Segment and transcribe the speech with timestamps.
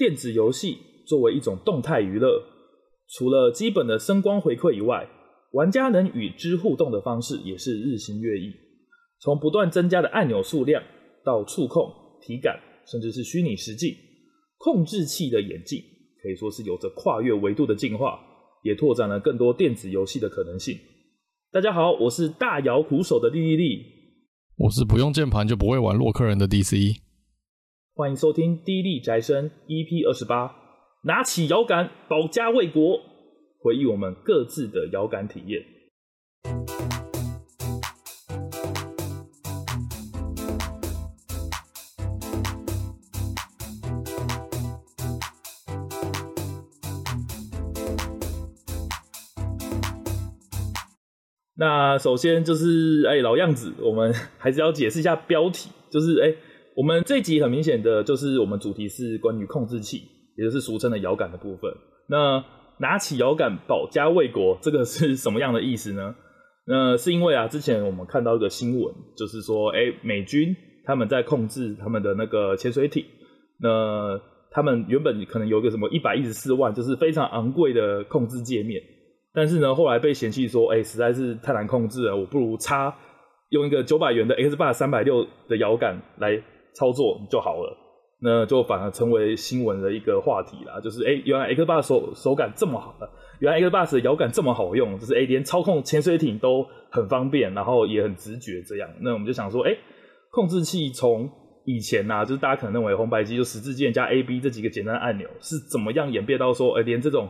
[0.00, 2.42] 电子游戏作为一种动态娱乐，
[3.06, 5.06] 除了基本的声光回馈以外，
[5.52, 8.50] 玩家能与之互动的方式也是日新月异。
[9.20, 10.82] 从不断增加的按钮数量，
[11.22, 11.92] 到触控、
[12.22, 12.58] 体感，
[12.90, 13.94] 甚至是虚拟实境，
[14.56, 15.78] 控制器的演进
[16.22, 18.18] 可以说是有着跨越维度的进化，
[18.62, 20.78] 也拓展了更多电子游戏的可能性。
[21.52, 23.84] 大家好，我是大摇鼓手的莉莉莉，
[24.56, 27.09] 我是不用键盘就不会玩洛克人的 DC。
[28.00, 30.54] 欢迎收听《低力宅生》EP 二十八，
[31.02, 32.98] 拿起摇杆保家卫国，
[33.58, 35.62] 回忆我们各自的摇杆体验。
[51.54, 56.34] 那首先就是哎、老样子，我们还是要解释一下标题，就是哎。
[56.80, 59.98] 我们这集很明显的就是我们主题是关于控制器，
[60.34, 61.70] 也就是俗称的遥感的部分。
[62.08, 62.42] 那
[62.78, 66.14] 拿起遥感保家卫国，这个是什么样的意思呢？
[66.66, 73.04] 那是因为啊，之前我们看到一个新闻，就是说，哎，美军他们在控制他们的那个潜水艇，
[73.60, 74.18] 那
[74.50, 78.80] 他们原本可能有一个什么一百一十四万，就是非常昂贵的控制界面，
[79.34, 82.96] 但是呢，后来被嫌弃说，哎，实在是太难控制了，我不如插
[83.50, 86.42] 用一个九百元的 Xbox 三百六的遥感来。
[86.74, 87.76] 操作就好了，
[88.20, 90.80] 那就反而成为新闻的一个话题啦。
[90.80, 98.88] 就是哎、欸，原来 Xbox 手手感这么好了，原来 Xbox 的摇杆这么好用，就是哎、欸，连操控潜水艇都很方便，然后也很直觉这样。
[99.00, 99.78] 那我们就想说，哎、欸，
[100.30, 101.30] 控制器从
[101.64, 107.28] 以前呐、啊，就是大家可能认为红白机就十字键加 A B 这几个简单的按钮，是怎么样演变到说，哎、欸，连这种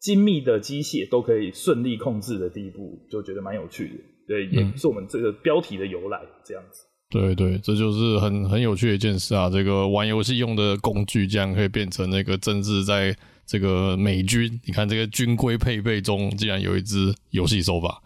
[0.00, 3.94] 精密的机械都可以顺利控制的地步，就觉得蛮有趣的。
[4.28, 6.84] 对，也是我们这个标题的由来这样子。
[7.12, 9.50] 对对，这就是很很有趣的一件事啊！
[9.50, 18.00] 这个玩游戏用的工具，竟然可以变成那个政治，在这个美军，你看这个军规配备中，竟然有一支游戏手把，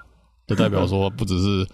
[0.48, 1.64] 就代表说，不只是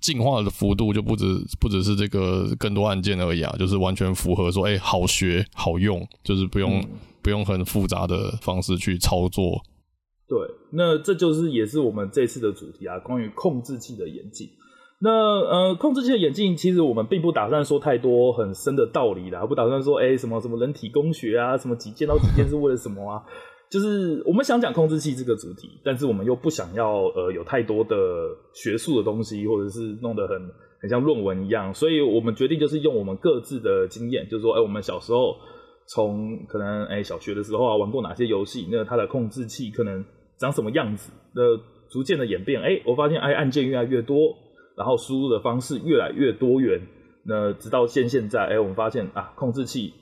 [0.00, 1.24] 进化的幅度，就不止
[1.58, 6.88] 不只是这个更多按键而已啊，就是完全符合说，哎，好学好用，就是不用、嗯、
[7.22, 9.62] 不用很复杂的方式去操作。
[10.28, 10.38] 对，
[10.70, 14.50] 那这就是也是我们这次的主题啊，关于控制器的演进。
[15.04, 23.20] 那呃，控制器的演进，其实我们并不打算说太多很深的道理啦，不打算说哎、什么什么人体工学啊，什么几键到几键是为了什么啊？
[23.68, 27.96] 就是我们想讲控制器这个主题，但是我们又不想要呃有太多的
[28.54, 30.38] 学术的东西，或者是弄得很
[30.80, 35.34] 很像论文一样，所以我们决定就是用我们各自的经验，就是说哎、我们小时候
[35.88, 40.04] 从可能哎、小学的时候啊玩过哪些游戏，那它的控制器可能
[40.38, 41.42] 长什么样子，那
[41.90, 44.16] 逐渐的演变，哎、我发现哎按键越来越多。
[44.76, 46.80] 然后输入的方式越来越多元，
[47.24, 49.92] 那直到现现在，哎，我们发现啊，控制器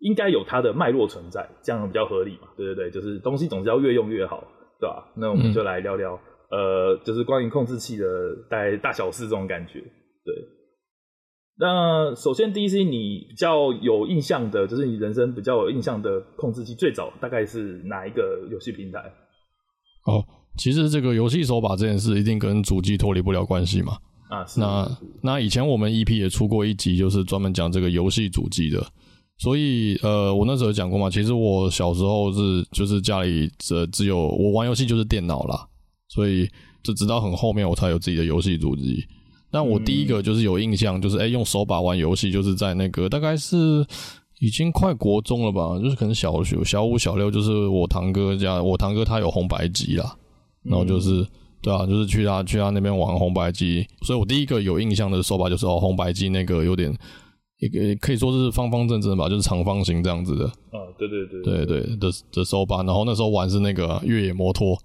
[0.00, 2.48] 应该有它的脉络存在，这样比较合理嘛？
[2.56, 4.44] 对对对，就是东西总是要越用越好，
[4.80, 5.12] 对吧？
[5.16, 6.18] 那我们就来聊聊，
[6.50, 8.06] 呃，就是关于控制器的
[8.50, 9.80] 大概大小事这种感觉。
[9.80, 10.34] 对，
[11.58, 18.98] 那首先 DC 你比较有印象的，就是你人生比较有印象的控制器，最早大概是哪一个游戏平台？
[20.06, 20.24] 哦，
[20.58, 23.92] 其实这个游戏手把这件事一定跟主机脱离不了关系嘛。
[24.28, 28.84] 啊，那那以前我们 EP 也出过一集，就是专门讲这个游戏主机的。
[29.38, 35.66] 所以呃，我那时候讲过嘛，其实我小时候是就是家里只只有我玩游戏就是电脑啦，
[36.08, 36.48] 所以
[36.82, 39.04] 就直到很后面我才有自己的游戏主机。
[39.50, 43.86] 但我第一个就是有印象，就是哎、用手把玩游戏，就是在那个大概是
[44.40, 50.16] 已经快国中了吧，就是可能小学小五小六，就是我堂哥家，我堂哥他有红白机啦，
[50.62, 51.26] 然后就是。
[51.64, 56.94] 对啊，就是去他去他那边玩红白机，所以我第一个有印象的手把就是哦，红白机那个有点
[57.58, 60.44] 一个可以说是方方正正吧，就是长方形这样子的。
[60.44, 64.78] 啊，对对对对对的的手把，然后那时候玩是那个越野摩托。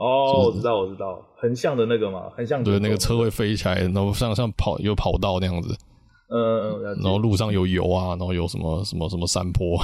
[0.00, 2.64] 哦，我知道我知道，横向的那个嘛，横向。
[2.64, 5.76] 对，那个车会飞起来，然后像像跑有跑道那样子。
[6.28, 9.78] 嗯嗯，然后路上有油啊，然后有什么什么什么山坡。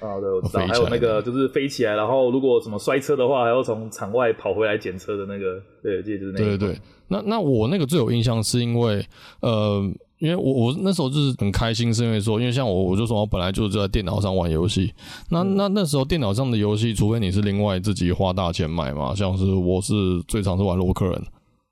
[0.00, 0.66] 啊， 对，我知道。
[0.66, 5.60] 还有那个就是飞起来，然后如果什么摔车的话，还要从场外跑回来捡车的那个。
[5.82, 6.38] 对，这就是那个。
[6.38, 9.04] 对对对，那那我那个最有印象是因为，
[9.40, 9.80] 呃，
[10.18, 14.92] 因为我我那时候就是很开心，是因为说，因为像我我就说我本来就是在电脑上玩游戏，
[15.30, 19.94] 那那那时候电脑上的游戏，除非你是另外自己花大钱买嘛，像是我是
[20.26, 21.22] 最常是玩洛克人。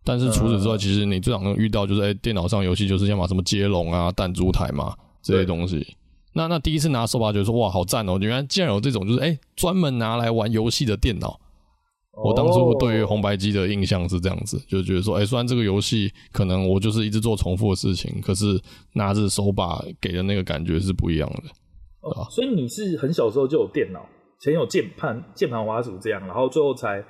[0.04, 5.96] 但是除此之外，其实你最常能遇到就是，哎、欸，电脑上游戏就是要么什么接龙啊、弹珠台嘛这些东西。
[6.34, 8.18] 那那第一次拿手把，觉得说哇，好赞哦！
[8.20, 11.40] 原来竟然有这种就是，哎、欸，专门拿来玩游戏的电脑。
[12.22, 18.60] 我当初对于红白机的印象是这样子，就觉得说，哎、欸，虽然这个游戏可能我就是一直做重复的事情，可是
[18.92, 21.42] 拿着手把给的那个感觉是不一样的。
[22.02, 24.04] 哦，所以你是很小时候就有电脑，
[24.40, 27.02] 前有键盘、键盘滑鼠这样，然后最后才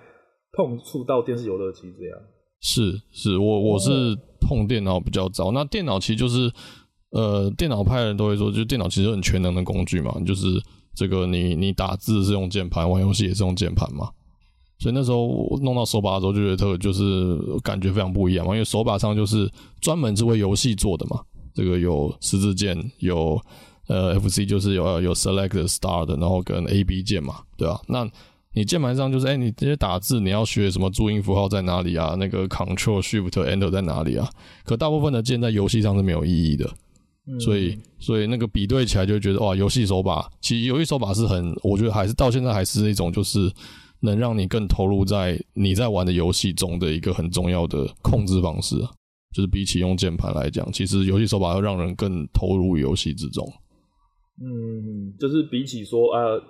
[0.53, 2.19] 碰触到电视游乐机这样。
[2.65, 5.53] 是是，我我是碰电脑比较早。
[5.53, 6.51] 那电脑其实就是，
[7.11, 10.47] 呃，电脑派的人都会说，就电脑其实很全能的工具嘛，就是
[10.95, 14.09] 这个你你打字是用键盘，玩游戏也是用键盘嘛。
[14.79, 19.47] 所以那时候我弄到手把的时候，就觉得特就是感觉非常不一样嘛，因为手把上就是
[19.83, 21.21] 专门是为游戏做的嘛，
[21.55, 23.39] 这个有十字键，有。
[23.87, 27.79] 呃，FC 就是有有 Select Start，然后跟 AB 键嘛，对吧？
[27.87, 28.11] 那
[28.55, 32.15] 你键盘上就是，哎、欸，你这些打字你要学什么注音符号在哪里啊？
[32.19, 34.29] 那个 Control Shift Enter 在哪里啊？
[34.65, 36.71] 可大部分的键在游戏上是没有意义的，
[37.27, 43.53] 嗯、所以所以那个比对起来就会觉得哇，游戏手把其实游戏手把是很，我觉得还是到现在还是一种就是
[44.01, 48.77] 能让你更投入在你在玩的游戏中的一个很重要的控制方式，
[49.35, 53.45] 就是比起用键盘来讲，其实游戏手把要让人更投入游戏之中。
[54.41, 56.43] 嗯，就是比起说，呃，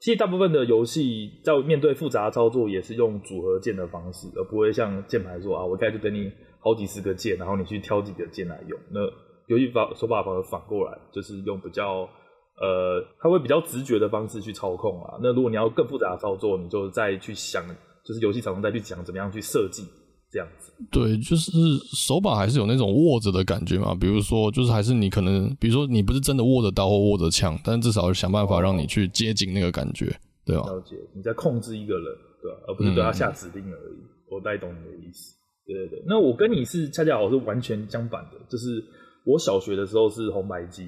[0.00, 8.80] 其实大部分的游戏在面对复杂操作也是用组合键的方式，而不会像键盘说啊，我一开始给你好几十个键，然后你去挑几个键来用。
[8.90, 9.00] 那
[9.46, 12.08] 游戏法手把反而反过来，就是用比较
[12.56, 15.18] 呃，它会比较直觉的方式去操控啊。
[15.22, 17.62] 那如果你要更复杂的操作，你就再去想，
[18.02, 19.84] 就是游戏厂商再去讲怎么样去设计。
[20.30, 21.50] 这样子，对，就是
[21.96, 23.94] 手把还是有那种握着的感觉嘛。
[23.94, 30.06] 比如说，就是还是你可能，比如说你不是真的握着刀或握着枪，但至少想办法让你去接近那个感觉，
[30.44, 30.62] 对吧？
[30.66, 32.04] 了解，你在控制一个人，
[32.40, 32.58] 对吧？
[32.68, 33.98] 而不是对他下指令而已。
[33.98, 35.34] 嗯、我大概懂你的意思。
[35.66, 38.82] 对对对，那我跟你是恰恰好是完全相反的，就是
[39.26, 40.84] 我小学的时候是红白机，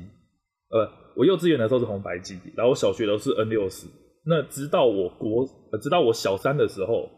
[0.71, 3.87] 呃，我幼稚园的时候是红白机，然后我小学都是 N 六十，
[4.25, 5.43] 那直到我国，
[5.73, 7.09] 呃，直到我小三的时候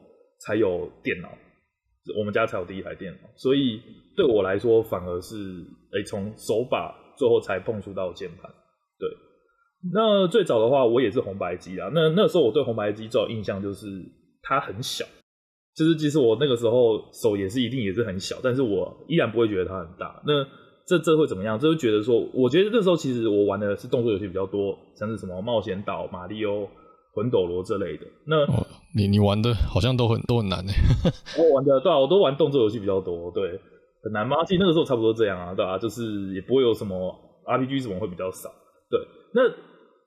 [0.41, 1.29] 才有电脑。
[2.19, 3.81] 我们家才有第一台电脑，所以
[4.15, 5.37] 对我来说反而是
[5.93, 8.51] 诶，从手把最后才碰触到键盘。
[8.99, 9.09] 对，
[9.93, 11.91] 那最早的话，我也是红白机啊。
[11.95, 13.87] 那那时候我对红白机最有印象就是
[14.43, 15.05] 它很小，
[15.75, 20.23] 就是其实我那个时候手也是一定也是很小，但是我依然不会觉得它很大。
[20.27, 20.45] 那
[20.87, 21.59] 这这会怎么样？
[21.59, 26.69] 这会觉得说，我觉得那时候其实我玩的是动作游戏比较多，像是什么冒险岛、马里欧。
[27.15, 30.73] 魂斗罗这类的，那、哦、你你玩的好像都很都很难呢。
[31.39, 33.61] 我玩的对啊，我都玩动作游戏比较多，对，
[34.03, 34.45] 很难吗？
[34.45, 37.15] 其实那个时候差不多这样啊，对啊，就是也不会有什么
[37.47, 38.51] RPG 什么会比较少。
[38.91, 39.01] 对，
[39.33, 39.43] 那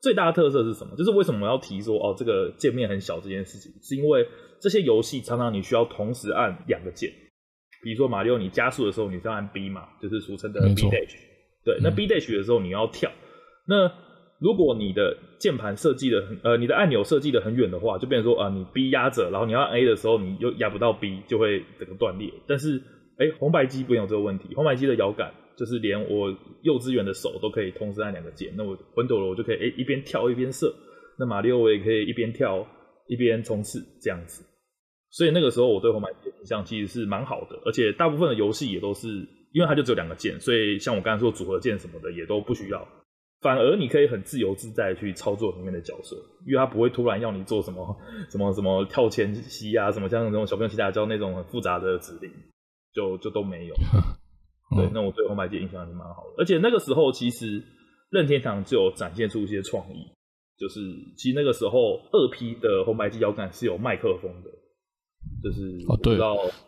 [0.02, 0.98] 最大的特色是什么？
[0.98, 4.28] 就是为什么我要提说哦，这个界面很小这件事情，是因为
[4.60, 7.10] 这些游戏常常你需要同时按两个键，
[7.84, 11.16] 比如说马里奥，你加速的时候你是要按 B 嘛，就是俗称的 B dash。
[11.64, 13.16] 对，那 B dash 的时候你要跳，嗯、
[13.70, 14.07] 那。
[14.40, 22.32] 如果你的键盘设计的很，呃，你的按钮设计的很远的话，就变成说啊，你 B 压着，然后你要按 A 的时候，你又压不到 B，就会整个断裂。
[22.48, 22.82] 但是，
[23.18, 26.30] 哎、红白机不用这个问题，红白机的摇杆就是连我
[26.62, 28.54] 幼稚园的手都可以同时按两个键。
[28.56, 30.72] 那我魂斗罗我就可以哎、一边跳一边射，
[31.18, 32.68] 那马里奥我也可以一边跳
[33.08, 34.46] 一边冲刺这样子。
[35.10, 39.08] 所以那个时候我对红白机的印象其实是蛮好的，而且大部分的游戏也都是
[39.52, 42.88] 因为它就只有两个键，所以像我刚才说组合键什么的也都不需要。
[43.42, 47.96] 反而你可以很自由自在去操作里面的角色，因为他不会突然要你做什么
[48.30, 52.32] 什么什么跳前膝啊，什么像那种小朋友骑大交那种很复杂的指令，
[52.94, 53.76] 就就都没有。
[54.76, 57.64] 对，那我对红白机印象还是蛮好的，而且那个时候其实
[58.10, 60.12] 任天堂就有展现出一些创意，
[60.58, 60.80] 就是
[61.16, 64.50] 其实那个时候二 P 的红白机摇杆是有麦克风的。
[65.44, 66.18] 就是哦，对，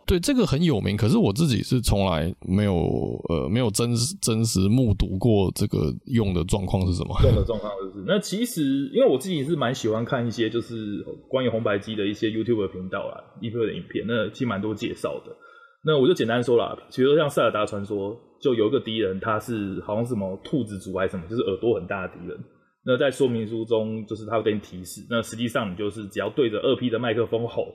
[0.05, 0.95] 对，这个很有名。
[0.95, 7.15] 可是我自己是从来没有呃没有真实真实目睹过这个用的状况是什么。
[7.23, 15.35] 用的状况就是，那其实因为我自己是蛮喜欢看一些就是关于红白机的一些 YouTube 的频道啊，YouTube 的影片，那其实蛮多介绍的。
[15.83, 22.37] 那我就简单说啦，比如说像塞尔达传说，就有一个敌人，他是好像是什么兔子族还是什么，就是耳朵很大的敌人。
[22.85, 27.65] 那在说明书中，就是他会给你提示，那实际上你就是只要对着二 P 的麦克风吼。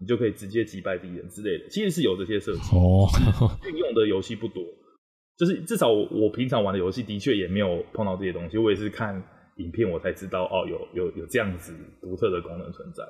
[0.00, 3.08] 你就可以直接击败敌人之类的，其实是有这些设计哦，
[3.66, 4.62] 运用的游戏不多，
[5.36, 9.22] 就是至少我，我平常玩的游戏的确也没有碰到这些东西，我也是看
[9.56, 13.02] 影片我才知道哦，有有有这样子独特的功能存在，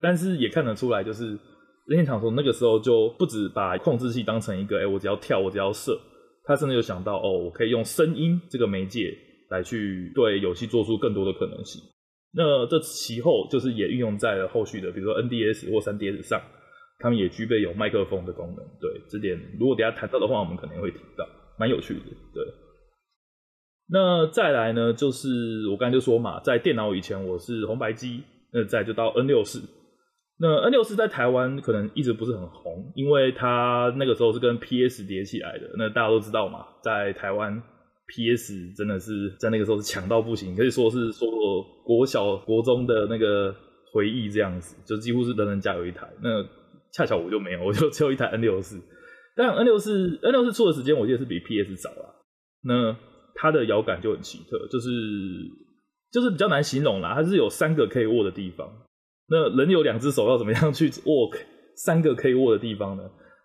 [0.00, 1.38] 但是也看得出来，就是
[1.86, 5.98] 任天堂从那个时候就不止把控制器当成一个，哎、欸，我只要跳，我只要射，
[6.44, 9.12] 他真的有想到哦，我可以用声音这个媒介
[9.48, 11.82] 来去对游戏做出更多的可能性。
[12.32, 16.40] 那这其后就是也运用在了后续的，比如说 NDS 或 3DS 上，
[16.98, 18.64] 他们也具备有麦克风的功能。
[18.80, 21.26] 对，这点如果等下谈到的话，我们可能会提到，
[21.58, 22.00] 蛮有趣的。
[22.34, 22.44] 对。
[23.92, 28.22] 那再来呢，就是我刚才就说嘛，在电脑以前我是红白机，
[28.52, 29.62] 那再就到 N64。
[30.38, 35.68] 那 N64 在台湾可能一直不是很红，因为它那个时候是跟 PS 叠起来的。
[35.76, 37.60] 那大家都知道嘛，在台湾
[38.10, 41.28] PS 真的是在那个时候是强到不行，可以说是说
[41.84, 43.54] 国小国中的那个
[43.92, 46.08] 回忆这样子，就几乎是人人家有一台。
[46.20, 46.44] 那
[46.92, 48.80] 恰巧我就没有，我就只有一台 N 六四。
[49.36, 52.14] 但 N 六四 N 六四出的时间我记得是比 PS 早啦。
[52.64, 52.96] 那
[53.36, 54.90] 它的摇杆就很奇特，就是
[56.12, 57.14] 就是比较难形容啦。
[57.14, 58.68] 它是有三个可以握的地方。
[59.28, 61.30] 那人有两只手要怎么样去握
[61.76, 63.04] 三个可以握的地方呢？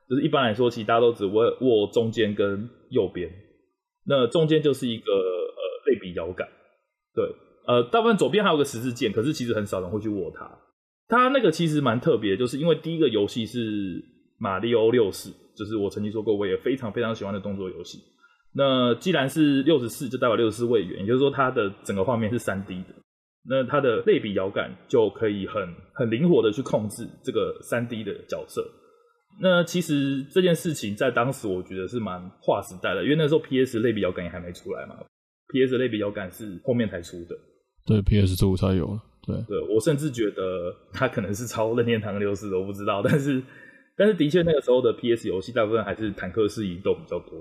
[0.10, 3.30] 就是一般来说，其实大家都只握握中间跟右边。
[4.08, 6.48] 那中间就是一个呃类比摇杆，
[7.14, 7.26] 对，
[7.66, 10.50] 呃，大部分左边还有个十字键，可是其实很少人会去握它。
[11.08, 14.04] 它那个其实蛮特别，就是因为第一个游戏是
[14.38, 18.00] 马里奥六四，就是我曾经说过我也非常非常喜欢的动作游戏。
[18.54, 22.96] 那既然是六十四，就代表六十四位元，也就是说它的整个画面是三 D 的。
[23.48, 25.62] 那它的类比摇杆就可以很
[25.94, 28.66] 很灵活的去控制这个三 D 的角色。
[29.38, 34.96] 那其实这件事情在当时我觉得是蛮划时代的，因为那时候 PS 类比摇杆也还没出来嘛
[35.50, 37.36] ，PS 类比摇杆是后面才出的，
[37.86, 43.44] 对，PS2 才有，对，对我甚至觉得它可能是超任天堂六四的，我不知道，但是
[43.98, 47.38] 但是的确那个时候的 PS 游戏大部分还是坦克式移动比较多，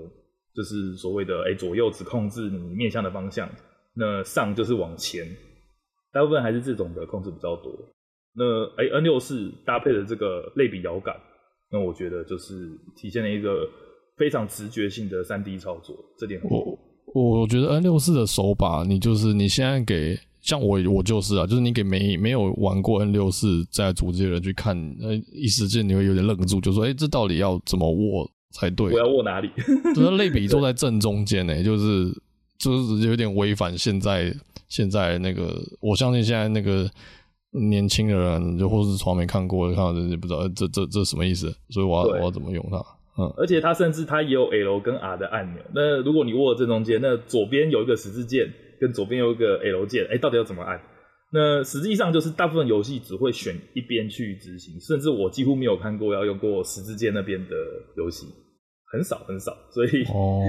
[0.53, 3.49] 就是所谓的哎左右只控制你面向的方向，
[3.95, 5.25] 那上就是往前，
[6.11, 7.71] 大部分还是这种的控制比较多，
[8.35, 11.15] 那哎 N 六四搭配的这个类比摇杆。
[11.75, 13.67] 那我觉得就是体现了一个
[14.15, 16.79] 非常直觉性的三 D 操作，这点很我
[17.41, 28.93] 我觉得 N 六四的手把，你就是你现在给像我我就是啊，就是你给没没有玩过 N 六四在主机的人去看，那一时间你会有点愣住，就说哎、欸，这到底要怎么握才对？
[28.93, 29.49] 我要握哪里？
[29.93, 32.09] 就是类比坐在正中间呢，就是
[32.57, 34.33] 就是有点违反现在
[34.69, 36.89] 现在那个，我相信现在那个。
[37.59, 42.77] 年轻的人就或是从来没看过，看到这些不知道这这这什么意思，所以我要我要怎么用它？
[43.17, 45.63] 嗯，而且它甚至它也有 L 跟 R 的按钮。
[45.73, 50.81] 那如果你握正中间，那左边有一个十字键，跟左边有一个 L 键，哎、欸，到底要怎么按？
[51.31, 57.55] 那实际上就是大部分游戏只会选一边去执行，甚至我几乎没有看过要用过十字键那边的
[57.97, 58.27] 游戏，
[58.91, 60.43] 很少很少，所以哦。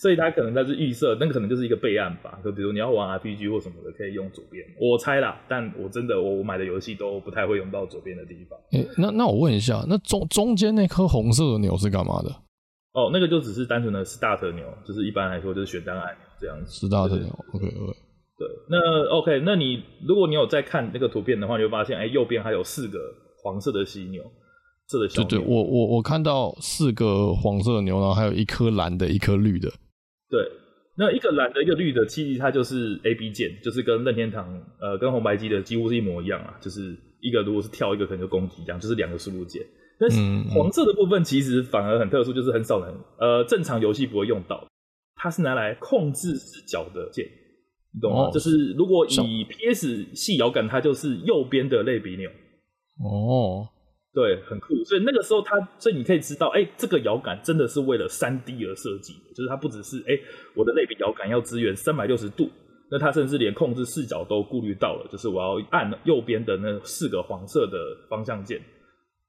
[0.00, 2.38] 所以它可能它是预设，那个可能就是一个备案吧。
[2.44, 4.64] 就比如你要玩 RPG 或什么的，可以用左边。
[4.80, 8.58] 我猜啦，但我真的我我买的游戏都不太会用到左边的地方。
[8.72, 12.30] 欸、那那我问一下，那中中间那颗红色的钮是干嘛的？
[12.92, 16.86] 哦，那个就只是单纯的 Start 钮，就是一般来说就是选单按钮这样子。
[16.86, 17.98] Start 钮，OK OK。
[18.38, 22.98] 对，那 OK，那你如果你有在看那个图片的话，你会发现，哎、欸，右边还有四个
[23.42, 24.22] 黄色的犀牛。
[24.86, 29.68] 色的小对对，我我我看到四个黄色的牛，然后还有一颗蓝的，一颗绿的。
[30.30, 30.46] 对，
[30.96, 39.62] 那一个蓝的，一个绿的，其实它就是 A B 键，就是跟任天堂呃跟红白机的几乎是一模一样啊，就是一个如果是跳，一个可能就攻击这样，就是两个输入键。
[39.98, 40.20] 但是
[40.50, 44.68] 黄色的部分其实反而很特殊，就是很少人呃正常游戏不会用到，
[45.16, 47.26] 它是拿来控制视角的键，
[47.94, 48.28] 你懂吗？
[48.28, 52.30] 哦、就是如果以 P S 系摇杆，它就是右边的类比钮。
[53.02, 53.66] 哦。
[54.14, 54.74] 对，很酷。
[54.84, 60.18] 所以那个时候它，所以你可以知道，哎，这个摇杆真的是为了三 D 而设计的，就是它不只是哎，
[60.56, 62.50] 我的类比摇杆要支援三百六十度，
[62.90, 68.60] 那它甚至连控制视角都顾虑到了，就是我要按右边的那四个黄色的方向键。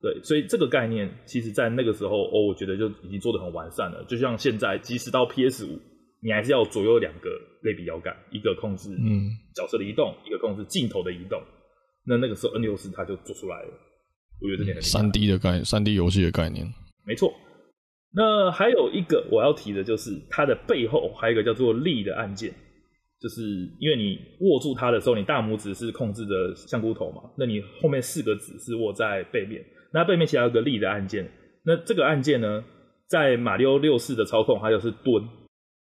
[0.02, 4.02] 对，所以这个概念，其实在那个时候，哦，我觉得就已经做的很完善了。
[4.08, 5.78] 就像现在，即使到 PS 五，
[6.24, 7.30] 你还是要左右两个
[7.64, 11.42] 类比摇杆，一个控制嗯角色的移动，嗯、一个控制镜头的移动。
[12.06, 13.74] 那那个时候，N 六四它就做出来了。
[14.42, 16.66] 我觉得这点很三 D 的概念，三 D 游戏的概念，
[17.06, 17.32] 没错。
[18.14, 22.52] 那还有一个我要提的，就是它的背后还有一个叫做力的按键，
[23.22, 23.42] 就是
[23.80, 31.30] 因为你握住它的时候，你大拇指是控制着香菇头嘛，那你后面四个指是握在背面，那背面其实还有个力的按键。
[31.64, 32.64] 那这个按键呢，
[33.08, 35.24] 在马里奥六四的操控，还有是蹲。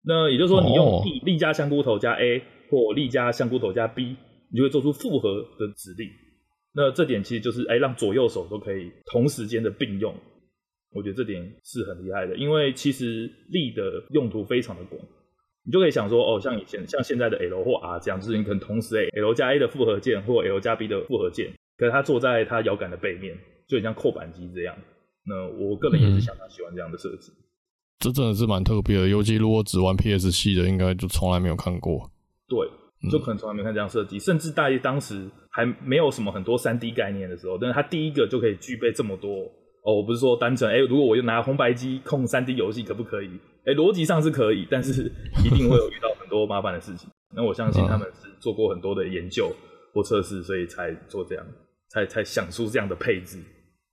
[0.05, 4.17] 那也就是说，你用力力加香菇头加 A，或力加香菇头加 B，
[4.51, 6.09] 你就会做出复合的指令。
[6.75, 10.15] 那这点其实就是哎，让左右手都可以同时间的并用，
[10.95, 14.99] 我觉得这点是很厉害的，因为其实力的用途非常的广，
[15.65, 23.37] 你就可以想说哦，像以前像现在的 L 或 R 这样，就是你可能同时 L 加 A 的复合键或 L 加 B 的复合键，可是它坐在它摇杆的背面，
[23.69, 24.75] 就很像扣板机这样。
[25.25, 27.31] 那我个人也是相当喜欢这样的设计。
[27.33, 27.45] 嗯，
[28.01, 32.11] 这真的是蛮特别的，尤其如果只玩 PS 系的，应该就从来没有看过。
[32.49, 32.59] 对。
[33.11, 39.45] 就可能从来没看这样设计，甚至大约当时还没有什么很多三 D 概念的时候，但是它第一个就可以具备这么多
[39.85, 39.97] 哦。
[39.97, 43.31] 我不是说单纯哎、如果我就拿红白机控三 D 游戏可不可以？
[43.65, 45.11] 哎、逻辑上是可以，但是
[45.45, 47.09] 一定会有遇到很多麻烦的事情。
[47.35, 49.51] 那我相信他们是做过很多的研究
[49.95, 51.47] 或测试，所以才做这样，
[51.91, 53.39] 才才想出这样的配置。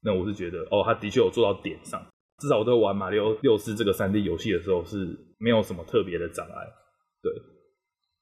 [0.02, 2.02] 那我是觉得哦，他的确有做到点上，
[2.40, 6.54] 至少我在玩马里奥六四这个三 D 游戏的时候是没有什么特别的障碍。
[7.22, 7.32] 对，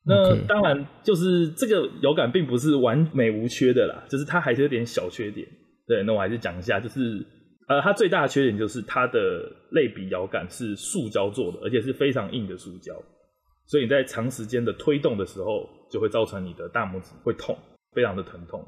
[0.08, 5.46] 那当然就是这个摇杆并不是完美无缺的啦，就是它还是有点小缺点。
[5.86, 7.26] 对，那我还是讲一下，就是
[7.68, 12.94] 呃，它最大的缺点就是它的类比摇杆是塑胶做的，而且是非常硬的塑胶，
[13.66, 17.58] 所以你在长时间的推动的时候，就会造成你的大拇指会痛，
[17.94, 18.66] 非常的疼痛。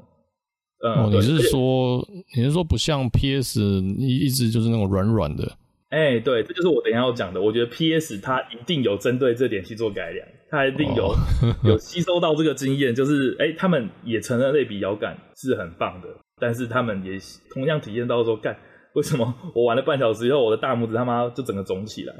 [0.82, 2.06] 嗯、哦，你是说
[2.36, 3.60] 你是说不像 PS
[3.98, 5.44] 一一直就是那种软软的？
[5.90, 7.42] 哎、欸，对，这就是我等一下要讲的。
[7.42, 11.16] 我觉得 PS 它一定有针对这点去做改良，它一定有、哦、
[11.64, 16.08] 有吸收到这个经验，就是哎、欸，他们也承认类比摇杆是很棒的，
[16.40, 17.18] 但是他们也
[17.54, 18.58] 同样体验到说，干
[18.94, 22.14] 为什么我玩了半小时以后，我的大拇指他妈就整个肿起来？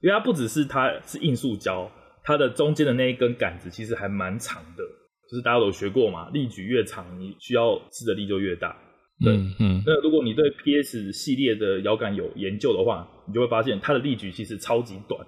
[0.00, 1.90] 因为它不只是它是硬塑胶，
[2.24, 4.82] 它的中间的那一根杆子其实还蛮长的。
[5.28, 8.76] 就是大家都有学过嘛，力矩越长，你需要施的力就越大。
[9.24, 15.20] 对，嗯，嗯，那如果你对 PS 系列的摇杆有研究的话，你就会发现它的力矩其实超级短，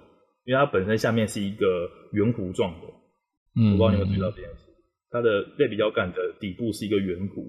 [0.45, 2.87] 因为它本身下面是一个圆弧状的。
[3.55, 4.65] 嗯，我不知道你有没有注意到这件事。
[5.11, 7.43] 它的类比较杆的底部是一个圆弧，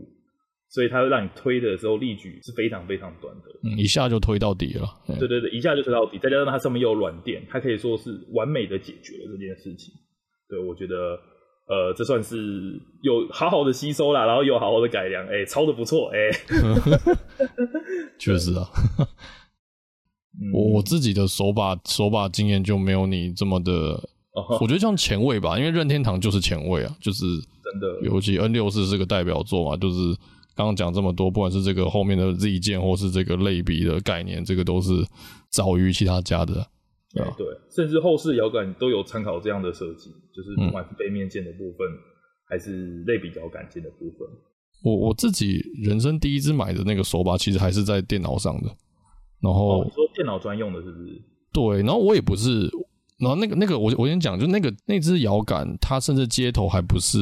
[0.70, 3.44] 所以它会让你推的时候力矩是非常非常短的。
[3.64, 4.88] 嗯，一下就推到底了。
[5.18, 9.94] 对对对，一下就推到底，再加上它上面又有软垫，它可以说是完美的解决了这件事情。
[10.48, 11.18] 对，我觉得。
[11.70, 12.36] 呃，这算是
[13.00, 16.32] 有好好的吸收啦，然后有好好的改良，哎、欸，抄的不错，哎、欸，
[18.18, 18.66] 确实啊，
[20.52, 24.00] 我我自己的手把手把经验就没有你这么的，
[24.60, 30.14] 我觉得像前卫吧，因为任天堂就是前卫啊，就是真的，尤其 N 六四是个代表作嘛，就是
[30.54, 34.92] 刚刚讲这么多，不管是这个后面的 Z 键或是这个类比的概念，这个都是
[35.50, 36.66] 早于其他家的。
[37.12, 41.98] 对，对，甚至后世摇杆都有参考这样的设计，就是不管是背面键的部分，嗯、
[42.48, 44.28] 还是类比摇杆键的部分。
[44.84, 48.70] 我我自己人生第一支买的那个手把，其实还是在电脑上的。
[49.42, 51.22] 然后、哦、你说电脑专用的，是不是？
[51.52, 52.70] 对，然后我也不是，
[53.18, 57.18] 然后那个那个我我先讲，就那个那只摇杆，它甚至接头还不是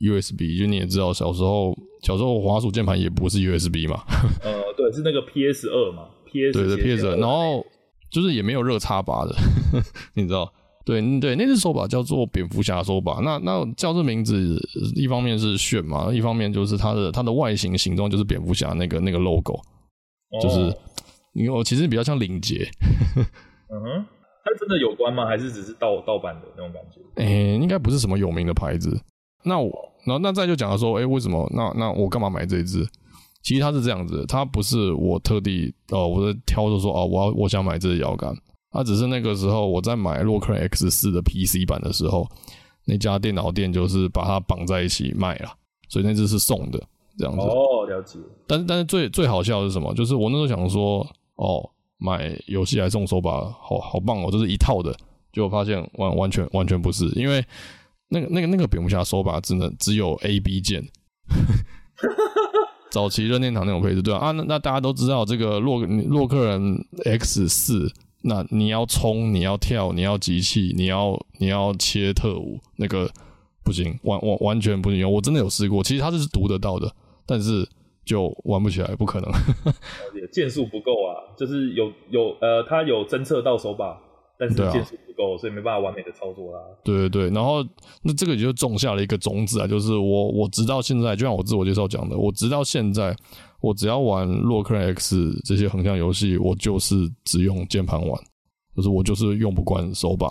[0.00, 4.02] USB，就你也知道，小时候小时候滑鼠键盘也不是 USB 嘛。
[4.42, 7.64] 呃，对，是那个 PS 二嘛，PS 对对 PS 二，然后。
[8.10, 9.34] 就是也没有热插拔的，
[10.14, 10.48] 你知道？
[10.84, 13.14] 对对，那只手把叫做蝙蝠侠手把。
[13.22, 14.56] 那那叫这名字，
[14.94, 20.72] 一方面是炫嘛，一方面就是它的它的外形形状就是蝙蝠侠那个那个 logo，、哦、就是
[21.34, 22.66] 因为我其实比较像领结。
[23.70, 24.06] 嗯哼，
[24.44, 25.26] 它真的有关吗？
[25.26, 27.00] 还是只是盗盗版的那种感觉？
[27.16, 28.98] 诶、欸，应该不是什么有名的牌子。
[29.44, 29.70] 那我，
[30.06, 31.46] 然后那再就讲到说，诶、欸，为什么？
[31.54, 32.86] 那那我干嘛买这一只？
[33.42, 38.34] 其实它是这样子，它不是我特地哦，我在挑着说哦，我要我想买这只摇杆，
[38.70, 42.26] 它只是那个时候我在买洛克 X 四的 PC 版的时候，
[42.86, 45.50] 那家电脑店就是把它绑在一起卖了，
[45.90, 46.82] 所以那只是送的
[47.18, 47.40] 这样子。
[47.40, 48.18] 哦，了解。
[48.46, 49.92] 但是但是最最好笑的是什么？
[49.92, 54.94] 就是我那时候想说哦，买游戏来送手把，好好棒哦，这是一套的，
[55.32, 57.44] 结果发现完完全完全不是，因为
[58.08, 60.84] 那个那个那个蝙蝠侠手把只能只有 A B 键。
[62.90, 67.92] 早期任天堂那种配置，对啊，啊那，那大家都知道这个洛洛克人 X 四，
[68.22, 73.10] 那你要冲，你要跳，你要集气，你要你要切特务，那个
[73.64, 75.10] 不行，完完完全不行。
[75.10, 76.94] 我真的有试过，其实它是读得到的，
[77.26, 77.68] 但是
[78.04, 79.30] 就玩不起来，不可能。
[80.32, 84.00] 键数不够啊，就是有有呃，它有侦测到手把。
[84.36, 86.60] 但是键数不够，所以没办法完美的操作啦。
[86.82, 87.64] 对对对，然后
[88.02, 93.14] 那这个也就种下了一个种子啊，就是我我直到现在，就像我自我介绍讲的，我直到现在，
[93.60, 98.20] 我只要玩洛克人 X 这些横向游戏，我就是只用键盘玩，
[98.74, 100.28] 就是我就是用不惯手把，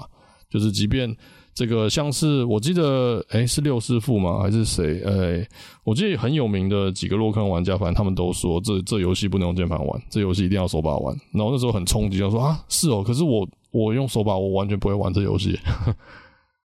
[0.49, 1.09] 就是即便
[1.53, 4.39] 这个像是我记得，诶是六师傅吗？
[4.39, 5.01] 还是谁？
[5.03, 5.47] 诶
[5.83, 11.15] 我记得很有名的几个洛克玩家，反正他们都说这这游戏不能用键盘玩，这游戏一定要手把玩。
[11.33, 13.47] 然后那时候很冲击，就说啊是哦，可是我。
[13.73, 15.57] 我用手把，我完全不会玩这游戏。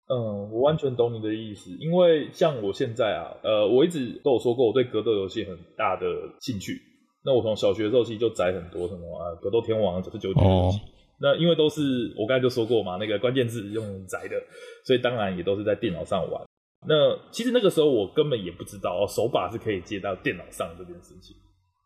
[0.08, 6.06] 嗯，我完全懂你的意思，因为像我现在啊，呃，我一直都有说过，我对格斗游戏很大的
[6.40, 6.80] 兴趣。
[7.26, 10.82] 那我从小学的时候其实就宅很多什么啊，格斗天王九十九点游戏。
[11.24, 14.36] 那因为都是我刚才就说过嘛，那个关键字用载的，
[14.84, 16.44] 所以当然也都是在电脑上玩。
[16.86, 21.34] 那其实那个时候我根本也不知道哦手把是可以接到电脑上这件事情，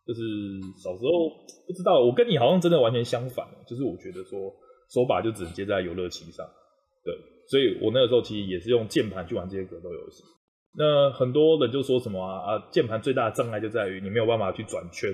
[0.04, 0.20] 就是
[0.82, 1.30] 小时候
[1.68, 2.00] 不知道。
[2.00, 4.52] 我跟你好像真的完全相反，就是我觉得说。
[4.90, 6.48] 手把就只能接在游乐器上，
[7.04, 7.14] 对，
[7.46, 10.24] 所以我那个时候其实也是用键盘去玩这些格斗游戏。
[10.72, 15.12] 那很多人就说什么啊啊，键盘最大的障碍就在于你没有办法去转圈，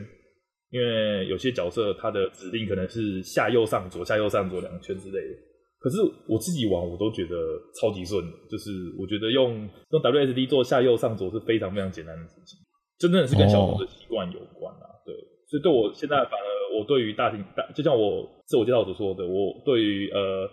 [0.75, 5.35] 因为有些角色它的指令可能是下右上左下右上左两圈之类的。
[5.79, 7.37] 可是我自己玩我都觉得
[7.81, 12.59] 超级顺，就是我觉得用用 WSD 做下右上左是非常非常简单的事情，
[12.99, 15.15] 真的是跟小朋友的习惯有关啊，对。
[15.47, 20.51] 所以对我现在反而，我对于大型大，就像我自我介绍所说的，我对于呃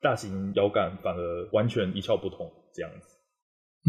[0.00, 3.08] 大型摇杆反而完全一窍不通这样子。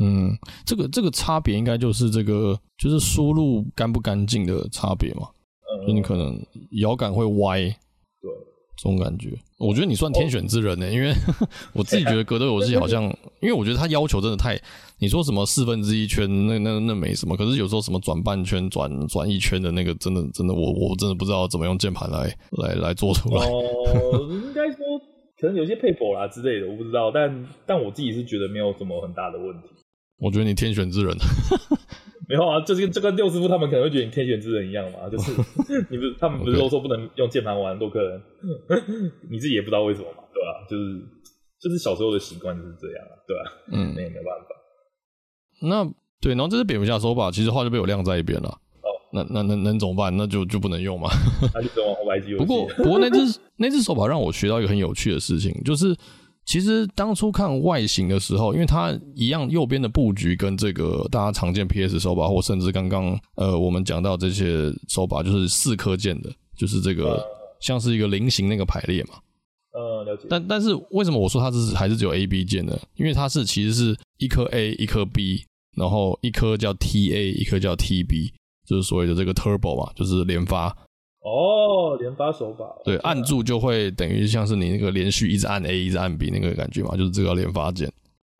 [0.01, 0.31] 嗯，
[0.65, 5.27] 这个这个差别应该就是这个就是输入干不干净的差别嘛。
[5.87, 6.37] 嗯，就你可能
[6.81, 7.61] 摇杆会歪。
[7.61, 8.31] 对。
[8.77, 11.11] 这种感觉，我觉得你算天选之人呢、欸，因为
[11.73, 13.05] 我自己觉得格斗游戏好像，
[13.41, 14.55] 因为我觉得它要求真的太，
[14.99, 23.43] 你说什么四分之一圈，那那那没什么，可是有时候什么转半圈、转转一圈的那个，真的真的，我我真的不知道怎么用键盘来来来做出来。
[23.47, 24.77] 哦， 应该说
[25.41, 29.69] 可能有些配否啦之类的，我不知道，但但我自己是觉得没有什么很大的问题。
[30.19, 31.17] 我觉得你天选之人。
[32.27, 35.31] 没有啊，就是跟这跟六师傅他们可能会觉得你天选之人一样嘛， 就是
[35.89, 38.21] 你不是他们不是都说不能用键盘玩洛克人，
[39.31, 40.67] 你自己也不知道为什么嘛，对吧、啊？
[40.69, 40.99] 就是
[41.61, 43.49] 就是小时候的习惯就是这样，对吧、啊？
[43.71, 44.47] 嗯，那也没办法。
[45.61, 48.49] 那对，然后这是蝙蝠侠手把，其实话就被我晾在一边了。
[48.49, 50.15] 哦，那那能能怎么办？
[50.17, 51.09] 那就就不能用嘛。
[52.37, 55.95] 不过不过那只那只手把让我学到一个很有趣的事情，就是。
[56.47, 67.21] 其实当初看外形的时候，因为它一样右边的布局跟这个大家常见 PS 手把，或甚至刚刚呃我们讲到这些手把，就是四颗键的，就是这个
[67.59, 69.15] 像是一个菱形那个排列嘛。
[69.73, 70.25] 呃，了解。
[70.29, 72.79] 但但是为什么我说它是还是只有 A B 键呢？
[72.95, 75.43] 因为它是其实是一颗 A 一颗 B，
[75.75, 78.31] 然后一颗叫 T A，一颗叫 T B，
[78.65, 80.73] 就是所谓的这个 Turbo 嘛，就是连发。
[81.27, 87.91] 哦，连发手把，对，按住就会等于像是你那个连续一直按 A 一直按 B 那个感觉嘛，就是这个连发键。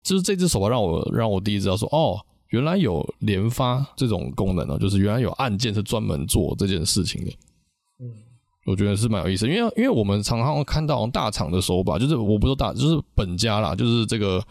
[0.04, 2.18] 就是这只手把让我让我第一次知道说，哦，
[2.50, 7.32] 原来有连发这种功能哦，就是原来有按键是专门做这件事情的。
[8.00, 8.10] 嗯，
[8.66, 14.42] 我觉得是蛮有意思，因为因为我们常常会看到大厂的手把，就是我不说大，就是本家啦，就是这个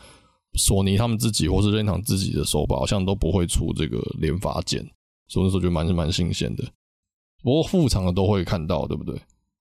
[0.58, 4.86] 索尼他们自己或是任天堂自己的手把，好像都不会出这个连发键，
[5.28, 6.64] 所以那时候觉得蛮蛮新鲜的。
[7.42, 9.14] 不过副厂的都会看到，对不对？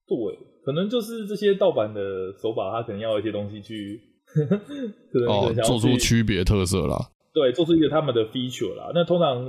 [0.06, 0.16] 对，
[0.64, 2.00] 可能就是这些盗版的
[2.40, 4.00] 手把，它可能要一些东西去，
[5.12, 6.96] 可能哦，做出区别特色啦。
[7.32, 8.90] 对，做出一个他们的 feature 啦。
[8.94, 9.44] 那通常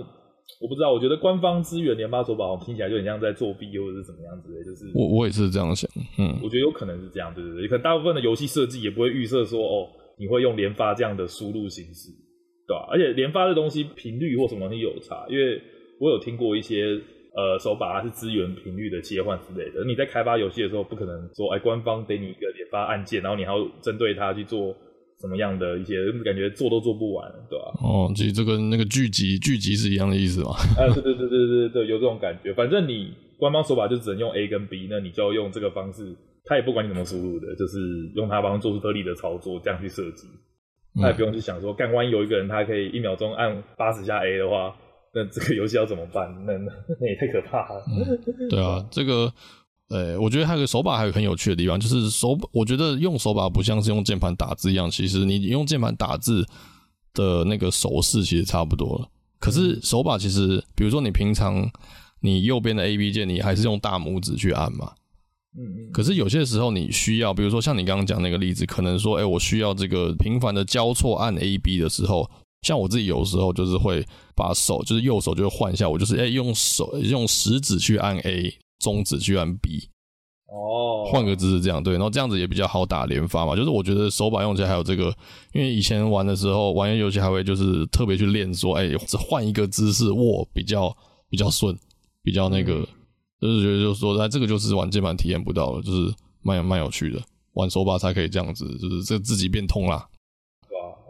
[0.62, 4.63] 我不知道，我觉得官方资源连发手把，我听起来就很像在作弊或者是怎么样子的。
[4.63, 7.68] 就是我我也是这样想，嗯，我觉得有可能是这样，对不对？
[7.68, 9.88] 可能大部分的游戏设计也不会预设说，哦，
[10.20, 12.10] 你会用连发这样的输入形式，
[12.68, 12.88] 对吧？
[12.92, 15.62] 而且连发的东西频率或什么东西有差，因为
[16.00, 17.00] 我有听过一些。
[17.38, 19.86] 呃，手把它是资源频率的切换之类的。
[19.86, 24.76] 你在开发游戏的时候，不可能说，哎，官方给你一个连发按键，然后你还要针对它去做
[25.21, 27.65] 什么样的一些，感觉做都做不完，对吧？
[27.84, 30.50] 哦，其实这跟那个剧集剧集是一样的意思嘛。
[30.82, 32.52] 啊，对对对对对对，有这种感觉。
[32.56, 37.78] 反正你官方手把就只能用 A 跟 B，那你就要用这个方式，他也不管你怎么输入的，就是
[38.15, 40.26] 用它帮做出特例的操作，这样去设计。
[41.00, 44.76] 他也不用去想说，干万一有一个人他可以一秒钟按八十下 A 的话。
[45.13, 46.30] 那这个游戏要怎么办？
[46.46, 47.84] 那那那也太可怕了。
[47.88, 49.34] 嗯、对啊，这个，
[49.89, 56.46] 呃、欸，我觉得还有个手把，还有很有趣的地方，就是手，我觉得用手把不像是用键盘打字一样，其实你用键盘打字
[57.13, 59.10] 的那个手势其实差不多了。
[59.39, 61.67] 可是手把其实，比如说你平常
[62.20, 64.91] 你右边的 A B 键，你还是用大拇指去按嘛。
[65.58, 65.91] 嗯嗯。
[65.91, 72.30] 可是有些时候你需要，比如说像你刚刚讲那个例子，可能说，哎、欸，我需要这个频繁的交错按 A B 的时候。
[72.63, 79.88] 像我自己有时候就是会把手，就是右手就会换一下，我就是哎、欸、用手用食指去按 A，中指去按 B，
[80.48, 83.56] 哦，换个姿势这样对，然后这样子也比较好打连发嘛。
[83.56, 85.15] 就是我觉得手把用起来还有这个，
[85.54, 90.96] 因为以前玩的时候玩游戏还会就是特别去练说，哎、欸，只换一个姿势握比较
[91.30, 91.78] 比较顺，
[92.24, 92.88] 比较那个，嗯、
[93.39, 97.22] 就是觉得就是说，哎，这个就是玩键盘体验不到了，就是蛮蛮有趣的，
[97.54, 100.08] 玩手把才可以这样子，就是这自己变通啦。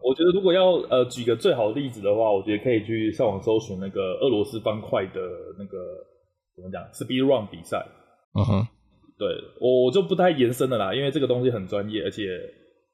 [0.08, 5.20] 我觉得如果要呃举个最好的例子的话，我觉得可以去上网搜寻那个俄罗斯方块的
[5.60, 5.78] 那个
[6.56, 7.86] 怎么讲 Speed Run 比赛。
[8.34, 8.68] 嗯哼、uh，huh.
[9.20, 9.28] 对
[9.60, 12.24] 我我就不太延伸了啦，因为这个东西很专业，而且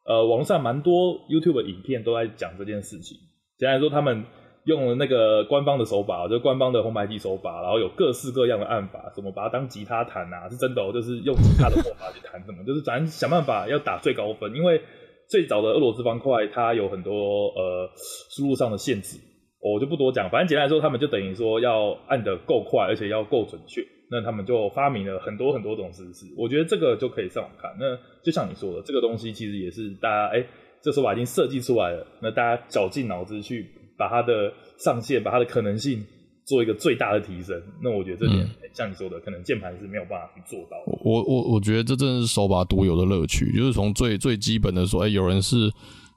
[0.06, 3.15] 呃网上蛮多 YouTube 的影片都在讲这件事情。
[3.60, 4.26] 简单来说，他们
[4.65, 14.82] 用了那个官方的手法，就官方的红白机手法，然后有各式各样的按法，什么把它当吉他弹啊，是真的哦，就是用吉他的握法去弹，什么就是咱想办法要打最高分，因为。
[15.29, 17.89] 最早的俄罗斯方块，它有很多呃
[18.29, 19.17] 输入上的限制，
[19.59, 20.29] 我就不多讲。
[20.29, 23.81] 反正简单来说，他们就等于说要按得够快，而且要够准确。
[24.12, 26.25] 那他们就发明了很多很多种姿势。
[26.38, 27.71] 我觉得这个就可以上网看。
[27.79, 30.47] 那就像你说的，这个东西其实也是大家哎、欸，
[30.83, 33.65] 这手把已经设计出来了，那大家绞尽脑汁去
[33.97, 36.05] 把它的上限，把它的可能性。
[36.45, 40.99] 做一个最大的提升，那我觉得这点、嗯、像你说的，可能键盘是没有办法去做到的。
[41.03, 45.71] 我我我觉得这真的是手把独有的乐趣，就是从最最基本的说，哎、欸，有人是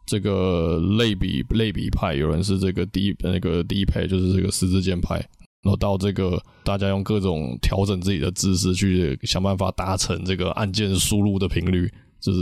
[0.04, 5.14] 这个类比类比派，有人是这个低那个低配，就是这个十字键派，
[5.62, 11.88] 然后到这个大家用各种调整自己的姿势去想办法达成这个按键输入的频率，
[12.20, 12.40] 就是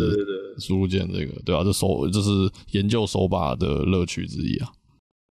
[0.58, 2.30] 输入键这个，对啊，这手这是
[2.72, 4.68] 研究手把的乐趣之一啊，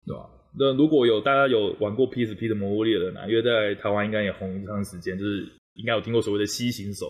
[0.06, 0.41] 对吧、啊？
[0.58, 7.06] 那如果有大家有玩过 PSP 的《魔物猎人》啊，因为在台湾应该也红一段时间，就是应该有听过所谓的 C 型手，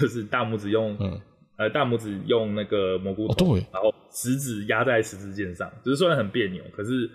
[0.00, 1.20] 就是大拇指用，嗯，
[1.58, 7.10] 呃，大拇指用那个蘑菇头，哦、对，然后食指压在十字键上，就是虽然很别扭，可是。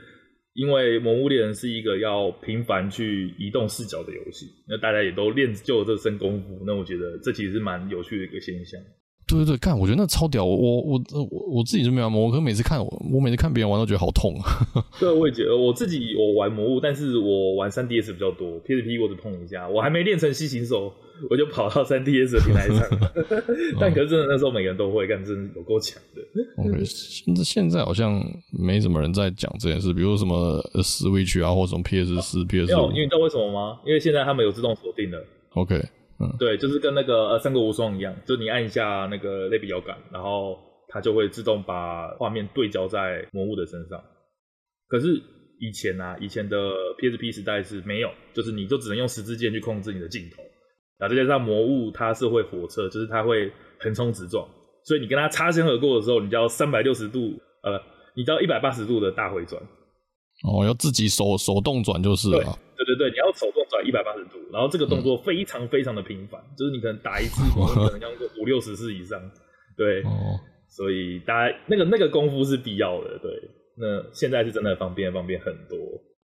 [0.55, 8.81] 因为《魔物猎人》是一个要频繁去移动视角的游戏，那大家也都练就了这身功夫，那我觉得这其实是蛮有趣的一个现象。
[9.29, 10.43] 对对对，干，我觉得那超屌！
[10.43, 14.67] 我我我我自己就没玩魔物，可是每次看我，我每次看别人玩都觉得好痛啊。
[14.99, 20.91] 对，我也觉得我自己我玩魔物，但是我玩三 DS 比较多，PSP 我只碰一下，我还没练成 C 型手，
[21.29, 22.83] 我就跑到三 DS 的平台上。
[23.79, 26.21] 但可是真的那时候每个人都会，干真的有够强的。
[26.63, 28.19] OK，现在现在好像
[28.51, 32.89] 没什么人在讲这件事，比如说什么 Switch 啊，或者什么 PS 四、PS 五。
[32.91, 33.79] 因为你知道为什么吗？
[33.85, 35.23] 因为现在他们有自动锁定了。
[35.53, 35.79] OK。
[36.21, 40.57] 嗯，对，就是跟那个呃《三国无双》一样，就你按一下那个类比摇杆，然后
[40.89, 43.97] 它就会自动把画面对焦在魔物的身上。
[44.87, 45.21] 可是
[45.59, 46.57] 以前啊，以前的
[46.97, 50.43] PSP 时代是没有，就是你就只能用十字键去控制你的镜头。
[50.97, 54.45] 然后再加上魔物它是会火车，就是它会横冲直撞，
[54.83, 57.79] 所以你跟它擦身而过的时候，你就要三百六十度，呃，
[58.15, 59.61] 你就要一百八十度的大回转。
[60.43, 62.59] 哦，要自己手手动转就是了。
[62.89, 69.21] 对对对，你要手动转一百八十度，然后这个动作非常非常的频繁，嗯、就是你可能打一次，可能要个五六十次以上。
[69.77, 70.33] 对，哦、
[70.67, 73.19] 所以大家那个那个功夫是必要的。
[73.19, 73.31] 对，
[73.77, 75.77] 那现在是真的方便方便很多。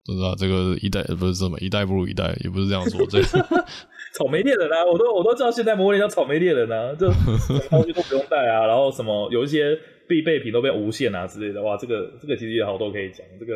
[0.05, 3.07] 不知道，这个一代不是这么一代不如一代，也不是这样说。
[3.07, 3.23] 这
[4.19, 11.63] 草莓猎人啊，我都我都知道现在魔物猎人叫草莓猎人啊，就什么东西都不用带啊，然后什么有一些必备品都变无限啊之类的。
[11.63, 13.55] 哇，这个这个其实有好多可以讲这个。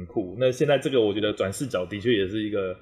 [0.00, 0.34] 很酷。
[0.38, 2.74] 那现在这个，我觉得转视角的确也是一个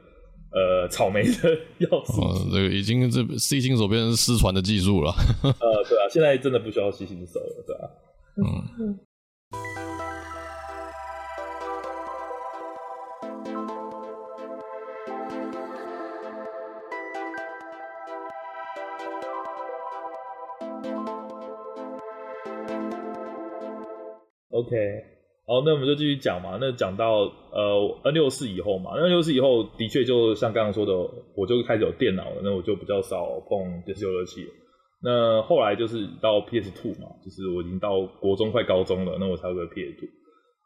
[0.53, 2.23] 呃草莓的 要素。
[2.53, 5.13] 这个已经这 C 型手变成失传的技术了。
[5.43, 7.91] 呃，对啊，现在真的不需要 C 型手了，对吧？
[8.77, 8.99] 嗯。
[24.51, 25.18] OK。
[25.49, 26.59] 好，那我们就继续讲嘛。
[26.61, 27.21] 那讲到
[27.53, 30.93] 呃 N 六四以后嘛，N 六四以后的确就像刚刚说的，
[31.35, 34.51] 我就开始有电脑了，那我就比较少碰电视游乐器了。
[35.03, 40.09] 那后来就是到 PS Two 嘛，就是我已经到国中快高中了，那我才有个 PS Two。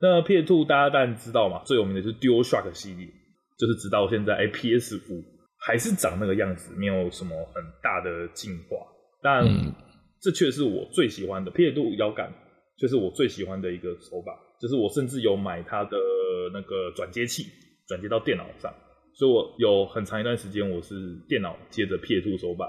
[0.00, 3.06] 那 PS Two 大家当然知道嘛，最有名的就是 DualShock 系列，
[3.56, 5.22] 就是直到现在，哎，PS 五
[5.60, 8.78] 还是长那个样子，没有什么很大的进化。
[9.22, 9.46] 但
[10.20, 12.32] 这却是我最喜欢的 PS Two 摇杆，
[12.76, 14.32] 就是我最喜欢的一个手把。
[14.62, 15.98] 就是我甚至有买它的
[16.52, 17.46] 那个转接器，
[17.88, 18.72] 转接到电脑上，
[19.12, 20.94] 所以我有很长一段时间我是
[21.28, 22.66] 电脑接着 PS2 手把，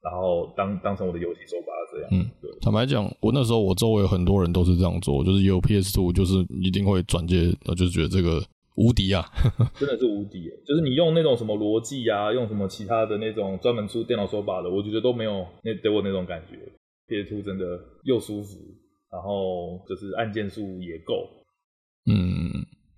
[0.00, 2.08] 然后当当成我的游戏手把这样。
[2.12, 2.48] 嗯，对。
[2.60, 8.40] 坦白讲，我那时候我周围很多人都是这样做，就是有 PS2 就是一定会转接，就是觉得这个
[8.76, 9.26] 无敌啊，
[9.74, 10.48] 真的是无敌。
[10.64, 16.56] 就是你用那种什么逻辑啊，用什么其他的那种专门出电脑手把的，我觉得都没有那给我那种感觉。
[17.08, 17.64] PS2 真的
[18.04, 18.56] 又舒服。
[19.14, 21.30] 然后就是按键数也够，
[22.10, 22.50] 嗯，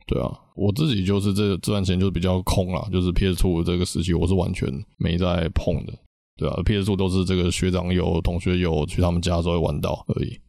[0.06, 5.92] 对啊，我自己就是这这段时间就是比较空了，就是 PS Two 这个时期我是完全没在碰的，
[6.38, 10.40] 对啊，PS Two 都是这个学长有、同学有去他们家的时候会玩到而已。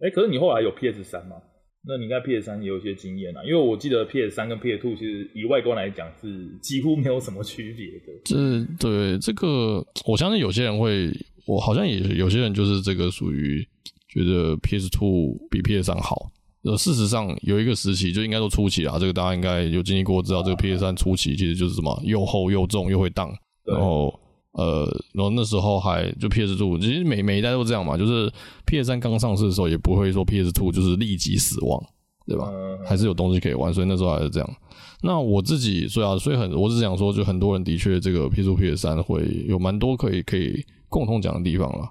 [0.00, 1.36] 哎，可是你后来有 PS 三吗？
[1.84, 8.20] 那你应该 PS 三也有一些经验啊，因为我记得 PS 三跟 PS Two 其实以外观来讲是几乎没有什么区别的。
[8.26, 11.10] 这对这个，我相信有些人会，
[11.46, 13.66] 我好像也有些人就是这个属于。
[14.12, 16.30] 觉得 PS Two 比 PS 三好。
[16.64, 23.32] 呃，事实上有一个时期就应该说初期啊，这个大家应该有经历过，知道这个 PS 三初期其实就是什么又厚又重又会荡。
[23.64, 24.12] 然后
[24.52, 28.30] 呃，然后那时候还就 PS Two，其实每每一代都这样嘛，就是
[28.66, 31.82] PS 三刚上市的时候也不会说 PS Two 就是立即死亡，
[32.26, 32.48] 对吧？
[32.84, 34.56] 还是有东西可以玩，所以那时候还是这样。
[35.02, 41.88] 那我自己所以啊，所以很，我只想说，就很多人的确这个 PS Two PS 三会有蛮多可以可以共同讲的地方了。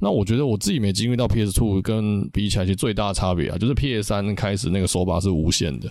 [0.00, 5.90] 那我觉得我自己没经历到 PS Two 跟比起来，其实最大的差别啊，就是 PS 三开始那个手把是无限的。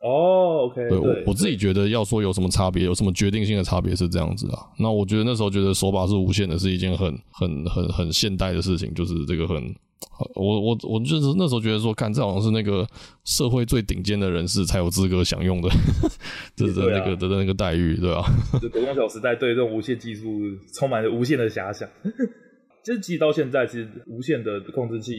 [0.00, 4.58] 哦，OK，对，对我我自己觉得要说有什么差别，有什么决定性的差别是这样子啊。
[4.78, 9.56] 那我觉得那时候觉得手把是无限的是一件很很很很现代的事情，就是这个很，
[10.34, 12.86] 我我我就是那时候觉得说，看这好像是那个
[13.24, 15.70] 社会最顶尖的人士才有资格享用的，
[16.54, 18.24] 这的那个的那个待遇，对吧？
[18.60, 20.28] 国中小时代对这种无限技术
[20.74, 21.88] 充满了无限的遐想。
[22.84, 25.12] 其实，即使到现在，其实无线的控制器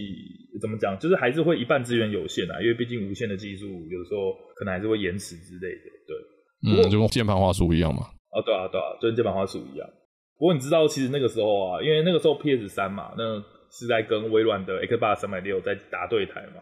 [0.62, 5.84] 怎么讲，就是还是会一半资源有限啊，因为毕竟无线的技术有的时候可能还是会延迟之类的。
[6.06, 8.02] 对，嗯，就跟键盘滑鼠一样嘛。
[8.30, 9.90] 啊，对啊，对啊，就跟键盘滑鼠一样。
[10.38, 16.62] 不过你知道，其实那个时候啊，因为那个时候 PS 三嘛，那是在跟微软的 Xbox 三百六在打对台嘛。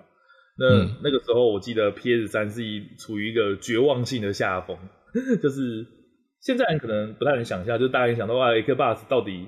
[0.58, 4.78] 那、嗯、那个时候我记得 PS 三是一处于一个绝望性的下风，
[5.42, 5.86] 就是
[6.39, 9.48] 现在人可能不太能想象，就是大家想到哇 Xbox 到底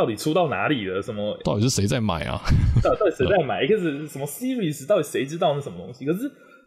[0.00, 1.02] 到底出到哪里了？
[1.02, 1.36] 什么？
[1.44, 2.40] 到底是谁在买啊？
[2.82, 4.88] 到底谁在买 一个是什么 Series？
[4.88, 6.06] 到底谁知道那什么东西？
[6.06, 6.20] 可是，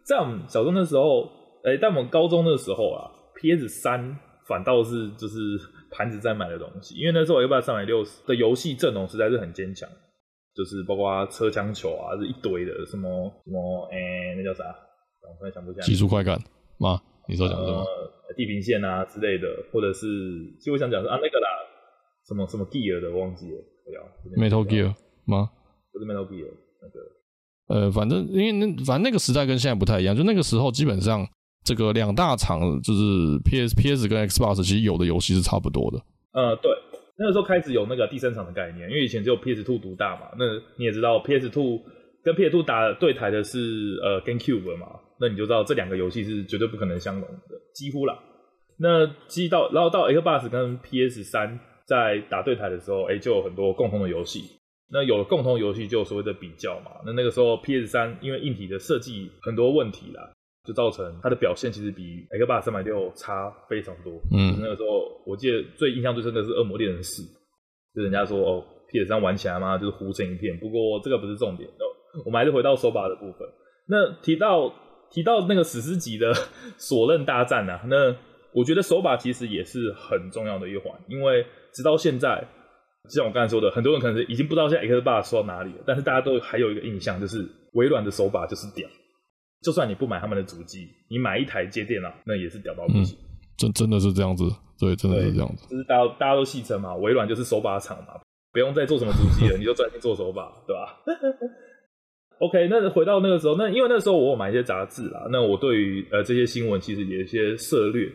[0.06, 1.24] 在我们小时候那时候，
[1.64, 3.10] 哎、欸，在我们高中那时候啊
[3.42, 4.16] ，PS 三
[4.48, 5.36] 反倒是就是
[5.90, 9.90] 盘子在买的东西，因为那时候 Xbox 三百六的游戏阵容实在是很坚强。
[10.56, 13.10] 就是包括车枪球啊，是一堆的，什么
[13.44, 14.64] 什么，哎、欸，那叫啥？
[15.26, 16.08] 我突然想不起来。
[16.08, 16.38] 快感
[16.78, 17.02] 吗？
[17.28, 17.80] 你说讲什么？
[17.82, 20.06] 呃，地平线啊之类的，或者是，
[20.60, 21.50] 其实我想讲是啊，那个啦，
[22.28, 24.48] 什么什么 Gear 的，忘记了，不要。
[24.48, 24.94] Metal Gear
[25.26, 25.50] 吗？
[25.92, 26.48] 不是 Metal Gear，
[26.82, 27.86] 那个。
[27.86, 31.26] 呃，反正因为那反正那个时代跟现在不太一样，就那个时候基本上
[31.64, 35.98] 这个两大厂就是 PS PS 跟 Xbox，其实有的游戏是差不多的。
[36.34, 36.72] 呃，对。
[37.16, 40.32] 那个时候开始有那个第三场的概念，因为以前只有 PS Two 独大嘛。
[40.38, 40.46] 那
[40.78, 41.80] 你也知道，PS Two
[42.24, 44.88] 跟 PS Two 打对台的是呃 GameCube 嘛，
[45.22, 48.18] 那你就知道这两个游戏是绝对不可能相容的，几乎啦。
[48.78, 54.42] 那机到然后到 Xbox 跟 PS 三在打对台的时候，哎、欸，就有很多共同的游戏。
[54.92, 56.92] 那有了共同游戏，就有所谓的比较嘛。
[57.06, 60.32] 那那个时候 PS 三因为硬体的设计很多问题啦。
[60.66, 64.14] 就造成它的表现其实比 Xbox 三百六差非常多。
[64.32, 67.22] 嗯，那个时候我记得最印象最深的是《恶魔猎人四》，
[67.94, 70.58] 就人家说哦，PS 三玩起来嘛，就是糊成一片。
[70.60, 71.70] 不过这个不是重点，
[72.26, 73.46] 我们还是回到手把的部分。
[73.90, 74.74] 那提到
[75.12, 76.34] 提到那个史诗级的
[76.80, 78.16] 锁刃大战啊，那
[78.54, 82.46] 我觉得手把其实也是很重要的一环，因为直到现在，
[83.10, 88.88] 就像我刚才说的，很多人可能已经不知道现在 Xbox 说到哪里了，但是大家都还有一个印象，就是微软的手把就是屌。
[89.62, 93.18] 就算你不买他们的主机，你买一台接电脑，那也是屌到不行。
[93.18, 93.24] 嗯、
[93.58, 94.44] 真真的是这样子，
[94.78, 95.68] 对，真的是这样子。
[95.70, 98.20] 就是大家大家都戏称嘛，微软就是手把厂嘛，
[98.52, 101.00] 不用再做什么主机了，你就专心做手把，对吧？
[102.40, 108.12] OK，那回到那个时候，那因为那个时候我有买一些杂志啦，那我对于呃这些新闻其实有一些涉猎。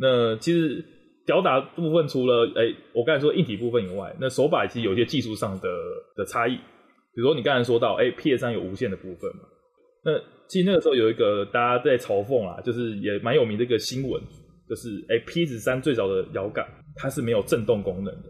[0.00, 0.84] 那其实
[1.26, 5.68] 屌打部分除了哎、我刚才说硬体部分以外，那手把其实有些技术上的
[6.16, 6.56] 的差异。
[6.56, 9.42] 比如说你刚才说到，哎、PS3 有无线的部分嘛，
[10.04, 10.12] 那。
[10.50, 14.20] 其实那个时候有一个大家在嘲讽啊，就是也蛮有名的一个新闻，
[14.68, 18.28] 就是哎，PS3 最早的摇杆它是没有震动功能的。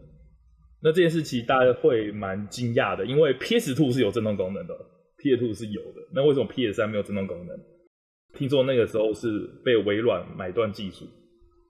[0.82, 4.74] 那这件事其实大家会蛮惊讶的，因为 PS2 是有震动功能的
[5.16, 6.06] ，PS2 是有的。
[6.14, 7.58] 那为什么 PS3 没有震动功能？
[8.34, 11.06] 听说那个时候是被微软买断技术，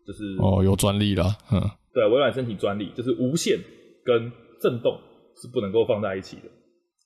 [0.06, 1.60] 就是哦，有专利了，嗯，
[1.92, 3.58] 对，微软申请专利，就是无线
[4.04, 4.98] 跟震动
[5.36, 6.42] 是不能够放在一起的。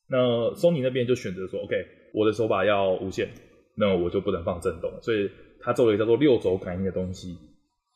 [0.09, 0.19] 那
[0.55, 1.75] Sony 那边就选择说，OK。
[2.17, 3.29] 我的手把要无线，
[3.77, 5.29] 那我就不能放震动，所以
[5.61, 7.37] 他做了一个叫做六轴感应的东西，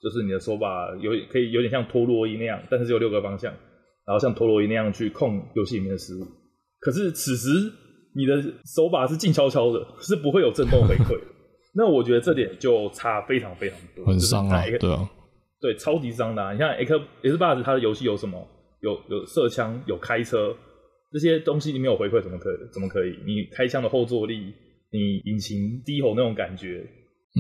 [0.03, 3.53] 就是你的手把有可以有点像陀螺仪那样，但是只有六个方向，
[4.05, 6.27] 然后像陀螺仪那样去控游戏里面的事物。
[6.81, 7.49] 可是此时
[8.17, 11.27] 你的手把是静悄悄的，是不会有震动回馈的。
[11.79, 15.09] 那我觉得这点就差非常非常多，很伤啊，对啊，
[15.61, 16.53] 对，超级伤的啊。
[16.53, 18.45] 你像 X Xbox 它的游戏有什么？
[18.81, 20.57] 有有射枪，有开车。
[21.13, 22.57] 这些东西你没有回馈怎么可以？
[22.73, 23.11] 怎么可以？
[23.25, 24.53] 你开枪的后坐力，
[24.91, 26.85] 你引擎低吼那种感觉，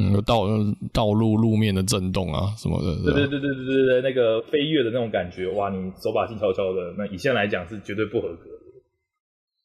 [0.01, 0.47] 嗯，道
[0.93, 8.63] 道路路面的震动啊什么的，对对对对对对对，那个飞跃的那种感觉，哇，你手把静悄悄的，那以现在来讲是绝对不合格的。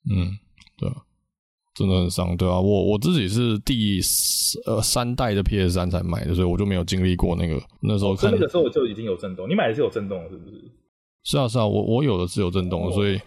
[0.10, 0.34] 嗯，
[0.80, 0.96] 对啊，
[1.76, 4.00] 真的很伤，对啊，我我自己是第
[4.66, 8.32] 呃三代的 PS 三才买的，所以我就没有经历过那个那时候看。
[8.32, 10.72] 那个时候就已经有震动，你买的是有震动是不是？
[11.24, 13.20] 是啊是啊，我我有的是有震动的，所以。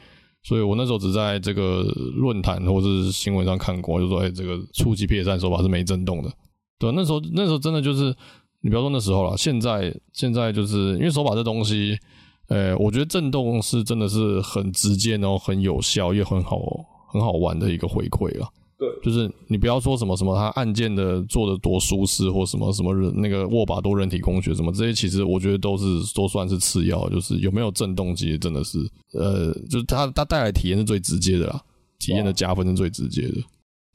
[0.42, 1.82] 所以我那时候只在这个
[2.14, 6.32] 论坛或是新闻上看过，就说：“哎、欸，这个初级 PS 三手把是没震动的。”
[6.78, 8.14] 对，那时候那时候真的就是，
[8.60, 11.98] 你不要说那时候了，现在现在就是因为手把这东西，
[12.46, 16.60] 呃、欸，我觉得震动是真的是很直接，然后很有效，也很好
[17.08, 18.48] 很好玩的一个回馈了。
[18.78, 28.78] 对，就是你不要说什么什么，它按键的做的多舒适，或什么什么人那个握把多人体工学什么这些，其实我觉得都是都算是次要，就是有没有震动，其实真的是
[29.14, 31.58] 呃，就是它它带来体验是最直接的啦，
[31.98, 33.34] 体验的加分是最直接的。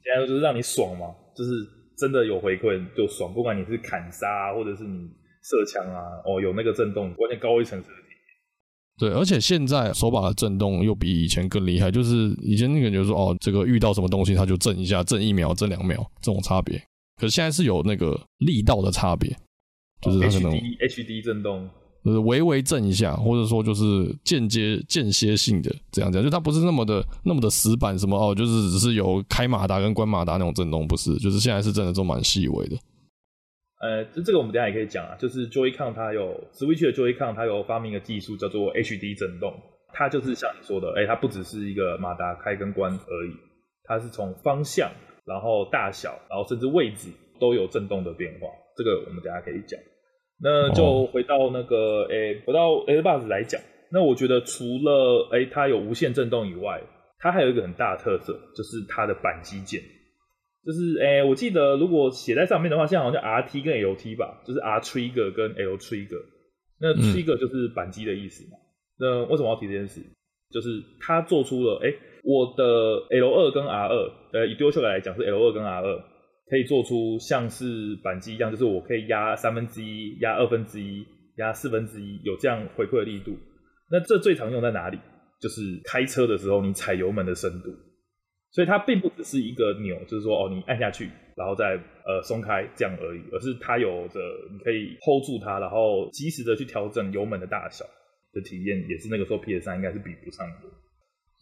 [0.02, 1.06] 现在就是让你爽嘛，
[1.36, 1.50] 就是
[1.96, 5.08] 真的有回馈就爽，不管你是砍杀啊或者是你
[5.44, 7.88] 射枪啊，哦，有那个震动，关键高一层次。
[8.98, 11.90] 对，而且现在手把的震动又比以前更厉害。
[11.90, 16.80] 就是以前那个就是说，哦，这个遇到什么东西，它就震一下，震一秒，震两秒这种差别。
[17.20, 19.34] 可是现在是有那个力道的差别，
[20.00, 21.68] 就是它可能 HD HD 震动，
[22.04, 32.76] 就是微微震一下，或者说就是间接间歇性的这样讲，就它不是那么的那么的死板，什么哦，就是只是有开马达跟关马达那种震动，不是，就是现在是真的都蛮细微的。
[33.82, 39.52] 呃，这这个我们等下也可以讲啊，就是 Joy-Con 它有 Switch 的 Joy-Con 它有发明一个技术叫做 HD 震动，
[39.92, 43.34] 它就是像你说的，哎、欸，它不只是一个马达开跟关而已，
[43.82, 44.88] 它是从方向，
[45.26, 47.10] 然后大小，然后甚至位置
[47.40, 48.46] 都有震动的变化。
[48.76, 49.78] 这个我们等下可以讲。
[50.40, 53.60] 那就回到那个，哎、欸，回到 Airbus 来讲，
[53.90, 56.80] 那我觉得除了哎、欸、它有无线震动以外，
[57.18, 59.82] 它还有一个很大的特色，就是它的扳机键。
[60.64, 66.22] 就是诶、欸，我记得如果写在上面的话，现在好像 RT 跟 LT 吧，就是 R trigger 跟 L trigger。
[66.80, 68.58] 那 trigger 就是扳机的意思嘛。
[68.58, 68.66] 嗯、
[68.98, 70.00] 那为什么要提这件事？
[70.50, 70.68] 就是
[71.00, 72.64] 他做出了哎、欸，我的
[73.10, 76.04] L 二跟 R 二，呃，以 DualShock 来讲是 L 二跟 R 二，
[76.48, 81.04] 可以做出像是扳机一样，就是我可以压三分之一、压二分之一、
[81.38, 83.32] 压四分之一，有这样回馈的力度。
[83.90, 84.98] 那这最常用在哪里？
[85.40, 87.70] 就是开车的时候，你踩油门的深度。
[88.52, 91.74] 所以它并不只是一个钮，就是说哦，你按下去，然后再
[92.04, 94.20] 呃松开这样而已，而是它有着
[94.52, 97.82] 你可以 hold 住它，然后及时的去调整油门的大小
[98.34, 100.68] 的体验，也是那个时候 PS 三应该是比不上的。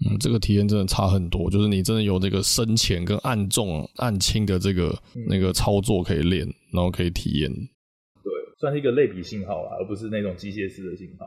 [0.09, 7.51] 嗯，这个体验真的差很多，就是你真的有这个深浅跟按重按轻的这个、嗯、那个操作可以练，然后可以体验。
[7.51, 11.27] 对，算是一个类比信号啦，而不是那种机械式的信号，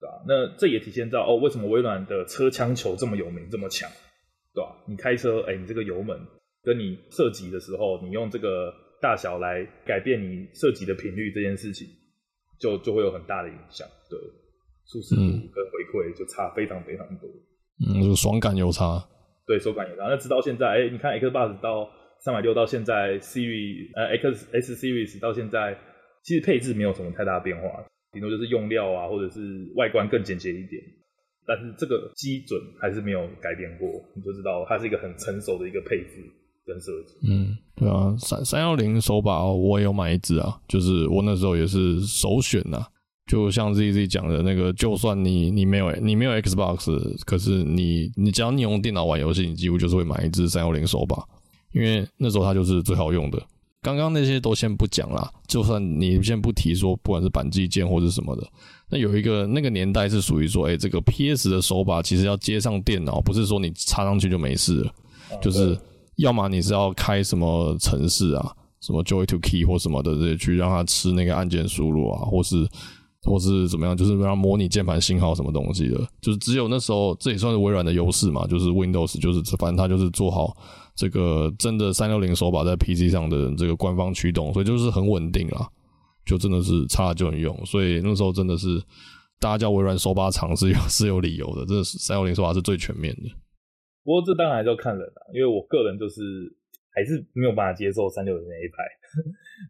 [0.00, 0.22] 对吧？
[0.26, 3.90] 那这也体现到哦，为什么微软的车枪球这么有名，这么强？
[4.90, 6.18] 你开车，哎、欸，你这个油门
[6.64, 11.86] 跟你射击的时候，你用这个大小来改变你射击的频率，这件事情
[12.58, 13.86] 就就会有很大的影响。
[14.10, 14.18] 对，
[14.86, 15.22] 舒适度
[15.54, 17.30] 跟回馈就差非常非常多。
[17.86, 18.98] 嗯，就爽感有差。
[19.46, 20.08] 对，手感有差。
[20.08, 21.88] 那直到现在，哎、欸，你看 Xbox 到
[22.24, 25.78] 三百六到现在 Series 呃 X S Series 到现在，
[26.24, 29.40] 其实配置没有什么太大的变化，顶多就是用料啊，或者是
[29.76, 30.82] 外观更简洁一点。
[31.46, 36.24] 但是这个基准还是没有改变过，你就知道它是一个很成熟的一个配置
[36.66, 37.14] 跟设计。
[37.28, 42.84] 嗯，对啊，三三幺零手把我也有买一支啊，就是我那时候也是首选呐、
[43.26, 51.16] 就像 ZZ 讲的那个，就算你你没有你没有 Xbox，可是你你只要你用电脑玩游戏，你几乎就是会买一支三幺零手把，
[51.72, 53.42] 因为那时候它就是最好用的。
[53.82, 58.46] 刚刚那些都先不讲啦，就算你先不提说，不管是板机键或者什么的。
[58.90, 64.90] 那有一个那个年代是属于说，哎、欸，这个 PS 的手把其实要接上电脑，不是说你插上去就没事了，
[65.30, 65.78] 啊、就是
[66.16, 72.68] 要么你是要开什么程式啊，什么 Joy to Key 或什么的这些去让它吃那个按键输入啊，或是
[73.22, 80.54] 或是怎么样，就是让它模拟键盘信号什么东西的，就是只有那时候这也算是微软的优势嘛，就是 Windows 就是反正它就是做好
[80.94, 85.68] 这个真的三六零手把在 PC 上的这个官方驱动，所以就是很稳定啦。
[86.26, 88.78] 就真的是插了就能用，所以那时候真的是
[89.40, 93.22] 大家叫微软手把厂是有 是有理由的，这三六零手把是最全面的。
[94.04, 96.22] 不过这当然还是要看人啦，因为我个人就是
[96.94, 98.84] 还是没有办法接受三六零那一派。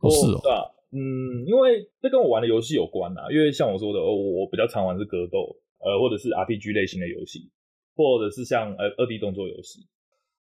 [0.00, 0.70] 不是哦，对吧？
[0.92, 3.30] 嗯，因为这跟我玩的游戏有关啊。
[3.30, 7.48] 因为像我说的，我比较常玩是格斗，呃，或者是 RPG 类型的游戏，
[7.94, 9.86] 或者是像呃二 D 动作游戏。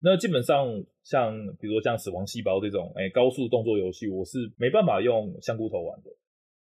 [0.06, 0.68] 那基本上
[1.04, 6.12] 像比如说像死亡细胞这种哎、高速动作游戏，我是没办法用香菇头玩的，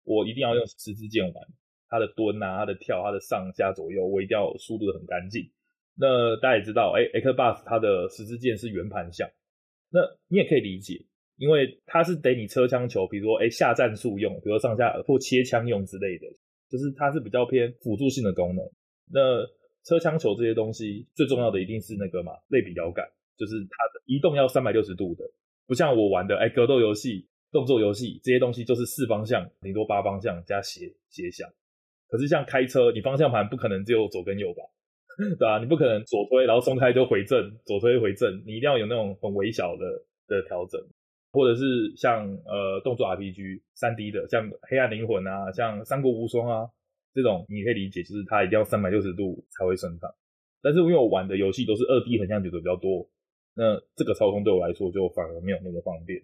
[0.03, 1.43] 我一定要用十字键玩。
[1.89, 5.49] 它的蹲啊，它的跳，它的上下左右，我一定要速度的很干净。
[5.97, 9.27] 那大家也知道，哎、欸、Xbox 它的十字键是圆盘向，
[9.89, 11.03] 那你也可以理解，
[11.37, 16.27] 因为它是得你车枪球，比如说哎、下战术用，比如说上下或切枪用之类的，
[16.69, 18.63] 就是它是比较偏辅助性的功能。
[19.11, 19.43] 那
[19.83, 23.03] 车枪球这些东西最重要的一定是那个嘛，类比摇杆。
[23.37, 25.23] 就是它的移动要三百六十度的，
[25.67, 31.49] 不像我玩的哎、格斗游戏、动作游戏这些东西，就是四方向顶多八方向加斜斜向。
[32.07, 34.61] 可是像开车，你方向盘不可能只有左跟右吧？
[35.39, 35.59] 对、啊？
[35.59, 39.85] 你不可能左推然后松开就回正，左推回正，你一定要有那种很微小的
[40.27, 40.79] 的调整，
[41.31, 46.67] 或者是像呃动作 RPG 三 D 的，像黑暗灵魂啊，像三国无双啊
[47.13, 50.09] 这种，你可以理解，就是它一定要三百六十度才会顺畅。
[50.61, 53.07] 但是因为我玩的游戏都是二 D 横向卷轴比较多。
[53.55, 56.19] 那这个操控对我来说就反而没有那么方便，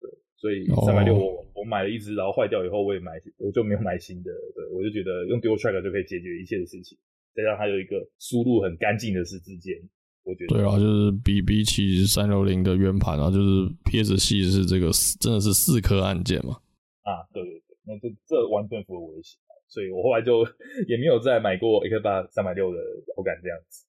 [0.00, 6.98] 对，所以三百六我我买了一只，然后坏掉以后我也买，我就没有买新的，对，我就觉得用 Dual Track 就可以解决一切的事情，
[7.34, 9.78] 再让它有一个输入很干净的十字键，
[10.24, 16.58] 我觉得对啊，就是比比起三六零的圆盘啊，就是 PS 系是这个真的是四颗按键嘛，
[17.06, 20.42] 啊，对对对，那这这完全符合我的喜好，所以我后来就
[20.90, 22.78] 也没有再买过 Xbox 三百六的
[23.14, 23.83] 手感这样子。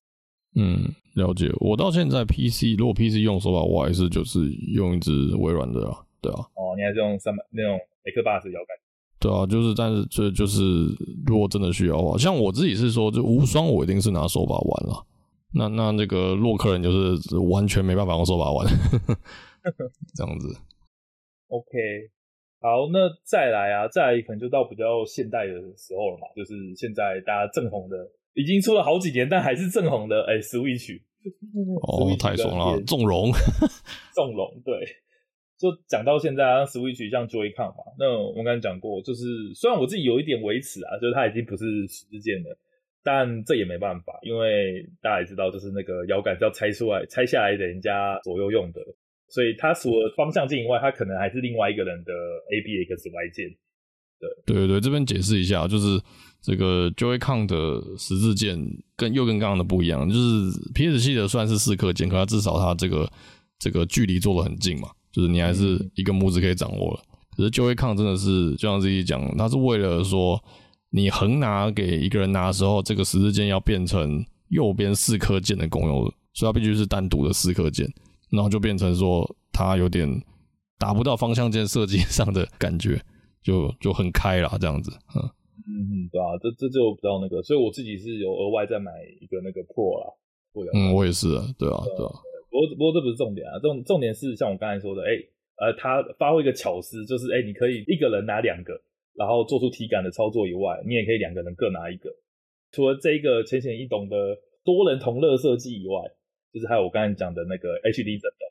[0.58, 1.50] 嗯，了解。
[1.60, 4.40] 我到现在 PC 如果 PC 用手把，我还是就是
[4.72, 6.40] 用一只微软的啊，对啊。
[6.54, 8.76] 哦，你还是用三百那种 Xbox 摇杆？
[9.20, 10.62] 对啊，就是，但是这就是
[11.26, 15.06] 如果真的需要的话，像我自己是说，就无双我一定是拿手把玩了。
[15.54, 18.66] 那那那个洛克人就是完全没办法用手把玩，
[20.14, 20.48] 这样子。
[21.48, 21.66] OK，
[22.60, 27.96] 好，那再来啊，再来可能就到比较现代的时候了嘛，就是现在大家正红的。
[28.36, 31.00] 已经出了好几年，但还是正红的哎，Switch。
[31.82, 33.32] 哦，太爽了，纵容，
[34.14, 34.78] 纵容，对。
[35.58, 39.24] 就讲到现在啊，Switch 像 Joy-Con 嘛，那我们刚才讲过，就是
[39.54, 42.56] 虽然我自己有一点维持啊，就是它已经不是十字键了，
[43.02, 48.82] 但这也没办法，因为大家也知道，就是那个摇杆是要拆出来、拆下来给人家左右用的，
[49.30, 52.12] 所以它除了方向键以外，它可能还是另外一个人的
[52.52, 53.48] A B X Y 键。
[54.20, 55.98] 对对对对，这边解释一下，就是
[56.46, 58.56] 这个 Joy-Con 的十字键
[58.94, 63.10] 跟又跟刚刚的不一样，就是 PS 系的算是四颗键，可它至少它这个
[63.58, 64.88] 这个距离做的很近嘛。
[65.10, 67.00] 就是你还是一个拇指可以掌握了，
[67.36, 70.40] 可是 Joy-Con 真的是就像自己讲，它是为了说
[70.90, 77.92] 你横拿给一个人拿的时候，这个十字键要变成右边四颗键的功用，所以它必须是单独的四颗键，
[78.30, 80.08] 然后就变成说它有点
[80.78, 83.02] 达不到方向键设计上的感觉，
[83.42, 85.28] 就就很开了这样子，嗯
[85.66, 90.06] 嗯，对啊，这这就比较那个，所以我自己是有额外再买一个那个 Pro 啦，
[90.72, 92.12] 嗯，我也是啊，对啊，对啊。
[92.48, 98.80] 不过，不过这不是重点啊，重重点是像我刚才说的，哎、欸，呃，他发挥一个巧思，就是哎、欸，你可以一个人拿两个，
[99.14, 102.08] 然后做出体感的操作以外，你也可以两个人各拿一个。
[102.72, 106.00] 除了这一个浅显易懂的多人同乐设计以外，
[106.52, 108.46] 就是还有我刚才讲的那个 HD 震动。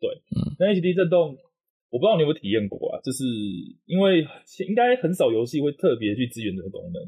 [0.00, 0.10] 对，
[0.58, 1.38] 那 HD 震动，
[1.90, 3.00] 我不知道你有没有体验过啊？
[3.02, 3.24] 就是
[3.86, 4.26] 因为
[4.68, 7.02] 应该很少游戏会特别去支援这个功能，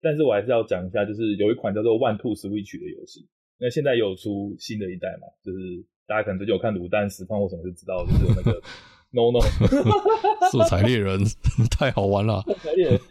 [0.00, 3.26] 但是我还是要讲一下，就是有一款叫做 One Two Switch 的游戏。
[3.58, 5.26] 那现在有出新的一代嘛？
[5.44, 8.60] 就是大家可能最近有看卤蛋实况或什么就知道，就是那个
[9.12, 9.40] No No
[10.50, 11.20] 色彩猎人
[11.70, 12.42] 太好玩了。
[12.46, 13.02] 色彩猎人，对，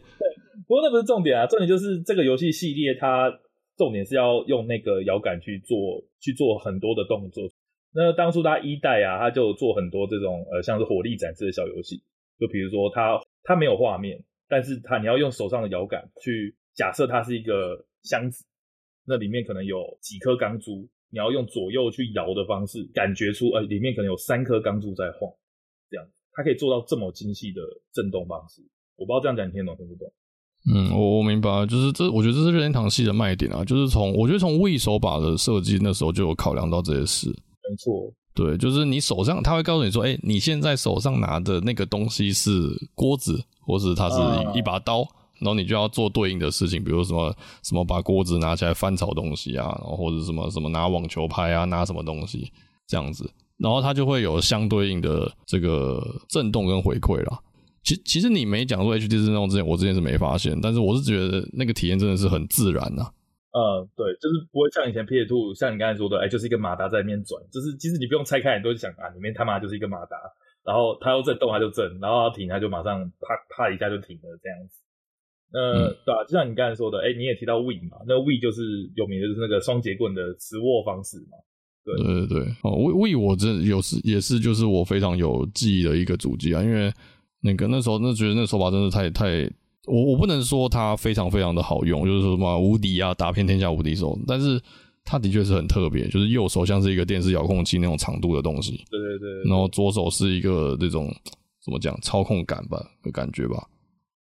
[0.68, 3.32] 不过那不是重点啊，重点就是这个游戏系列它
[3.78, 7.50] 重点是要用那个摇杆去做去做很多的动作。
[7.94, 12.02] 那当初它一代啊，它就做很多这种呃像是火力展示的小游戏，
[12.40, 18.46] 就比如说它它没有画面，但是它你要用手上的摇杆去假设它是一个箱子。
[19.04, 25.28] 那里面可能有几颗钢珠，你要用左右去摇的方式，感觉出，呃，里面可能有三颗钢珠在晃，
[25.90, 27.62] 这样，它可以做到这么精细的
[27.92, 28.62] 震动方式。
[28.96, 30.14] 我不知道这样讲你听懂听不懂？
[30.72, 37.28] 嗯，我我明白，就是这，我觉得这是任天堂系的卖点啊，就是从我觉得从握手把的设计那时候就有考量到这些事。
[37.70, 42.52] 没错，对，就是你手上，他会告诉你说，哎，你现在手上拿的那个东西是
[42.96, 44.16] 锅子，或是它是
[44.56, 45.02] 一，一把刀。
[45.02, 45.08] 啊
[45.42, 52.52] 然后你就要做对应的事情，比如什么什么把锅子拿起来翻炒东西啊，然后或者什么什么拿网球拍啊，拿什么东西
[52.86, 56.00] 这样子，然后它就会有相对应的这个
[56.30, 57.40] 震动跟回馈啦。
[57.84, 63.12] 其其实你没讲说 HD 震动之前，我之前是没发现，但是我是觉得那个体验真的是很自然呐、啊。
[63.52, 70.16] 嗯，对，就是不会像以前 PS2，像你刚才说的，哎，就是一个马达在里面转，就是其实你不用拆开，你都想啊，里面他妈就是一个马达，
[70.64, 74.80] 然后它要震动它就震，然后要停它就马上啪啪一下就停了这样子。
[75.52, 81.36] 呃，嗯、对啊，就像你刚才说的，哎，你也提到 Wii 嘛，那 Wii 就是有名的就是那个双节棍的持握方式嘛。
[81.84, 86.94] 对对对对，哦，Wii 我真有时也是就是我非常有记忆的一个主机啊，因为
[87.42, 89.44] 那个那时候那觉得那手把真的太太，
[89.88, 94.62] 我我不能说它非常非常的好用，就是说什么无敌啊，打遍天下无敌手，但是
[95.04, 101.12] 它的确是很特别，就是右手像是一个电视遥控器那种长度的东西，对对对，然后左手是一个这种
[101.64, 103.68] 怎么讲操控感吧的感觉吧。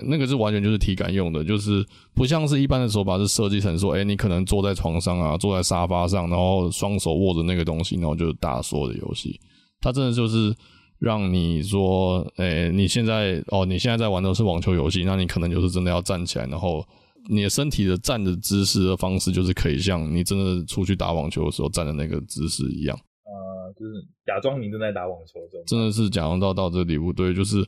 [0.06, 1.84] 那个是完全就是体感用的，就是
[2.14, 9.40] 不像是一般的手把是设计成说，哎，你可能坐在床上啊，坐在沙发上，然后双手握着那个东西，然后就打所有的游戏。
[9.80, 10.54] 它真的就是
[10.98, 16.84] 让你说，哎，你现在哦，你现在在玩的是网球游戏，那你可能就是真的要站起来，然后
[17.28, 22.98] 你的身体的站的姿势的方式，就是可以像你真的出去打网球的时候站的那个姿势一样。
[23.24, 23.92] 呃，就是
[24.26, 25.64] 假装你正在打网球这种。
[25.66, 27.64] 真的是假装到到这个地步，对，就是。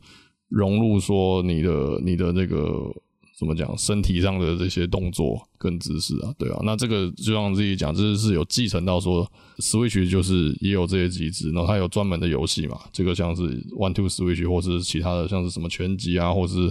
[0.50, 2.92] 融入说你的你的那个
[3.40, 9.26] 怎么讲，身体上的这些动作跟姿势啊，对啊，那这个就像自己讲，这是有继承到说
[9.56, 16.70] Switch 就是也有这些机制，然后它有专门的游戏嘛，这个像是 One Two Switch 或是其他的像是什么拳击啊，或是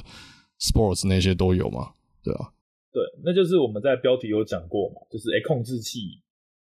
[0.60, 1.90] Sports 那些都有嘛，
[2.24, 2.54] 对啊，
[2.94, 6.22] 对，那就是我们在标题有讲过嘛，就是哎控制器，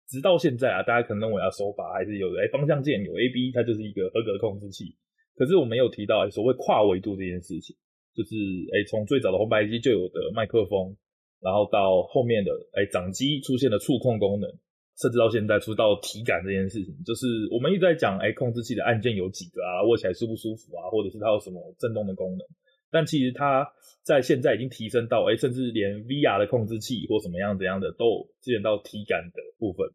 [0.08, 4.96] 直到现在啊，大家可能认为啊手把还是有的哎方向键有 A B，它就是一个合格的控制器。
[5.36, 7.76] 可是我没有提到所谓跨维度这件事情，
[8.16, 8.34] 就是
[8.72, 10.96] 哎从最早的红白机就有的麦克风，
[11.42, 14.50] 然后到后面的哎掌机出现了触控功能，
[14.98, 22.48] 甚至到现在出到体感这件事情，就是我们一直在讲哎控制器的按键有几个啊，握起来舒不舒服啊，或者是它有什么震动的功能，
[22.90, 23.68] 但其实它
[24.02, 29.88] 在现在已经提升到哎甚至连 VR 的控制器或什么样怎样的都支援到体感的部分。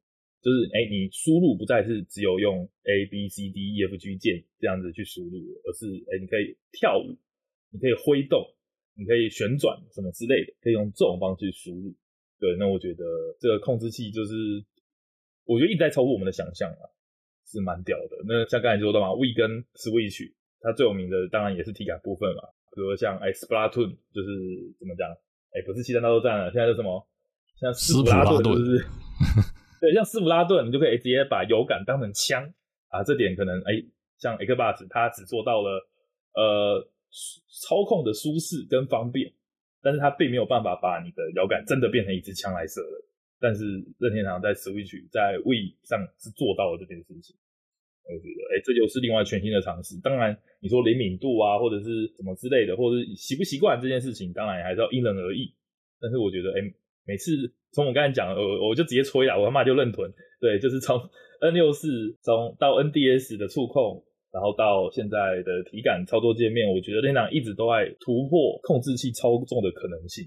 [0.43, 7.13] 就是哎、你输入不再是只有用 A B C D E F G 键这样子去输入，而是哎、你可以跳舞，
[7.71, 8.43] 你可以挥动，
[8.95, 11.95] 你可以旋转什么之类的，可以用这种方式去输入。
[12.39, 13.05] 对，那我觉得
[13.39, 14.35] 这个控制器就是，
[15.45, 16.85] 我觉得一直在超乎我们的想象啊，
[17.47, 18.17] 是蛮屌的。
[18.27, 22.43] 那像刚才说的嘛，Wii 跟 Switch，它最有名的当然也是体感部分嘛，
[22.75, 24.29] 比如说像哎 Splatoon，就是
[24.79, 25.11] 怎么讲，
[25.53, 27.07] 哎不是七战大作战了，现在是什么？
[27.61, 28.85] 像斯普拉顿，就是
[29.81, 32.43] 对，像斯普拉顿，你就可以直接把油感当成枪
[32.89, 33.85] 啊，这点可能哎，
[34.17, 35.87] 像 Xbox 它只做到了
[36.33, 36.89] 呃
[37.67, 39.33] 操控的舒适跟方便。
[39.83, 43.01] 但是它并没有办法把你的摇杆真的变成一支枪来射的。
[43.41, 43.65] 但是
[43.97, 47.35] 任天堂在 Switch 在 Wii 上是做到了这件事情，
[48.05, 49.99] 我觉得，哎、这就是另外全新的尝试。
[50.05, 55.55] 当然，你说灵敏度啊，或者是什么之类的，或者是习不习惯这件事情，当然还是要因人而异。
[55.99, 56.61] 但是我觉得，哎、
[57.07, 57.33] 每次
[57.73, 60.13] 从我刚才讲，我我就直接吹了，我他妈就认屯。
[60.39, 61.01] 对，就是从
[61.41, 64.05] N 六四从到 NDS 的触控。
[64.33, 70.25] 然后到现在的体感操作界面，我觉得任天堂一直都在突破控制器操纵的可能性，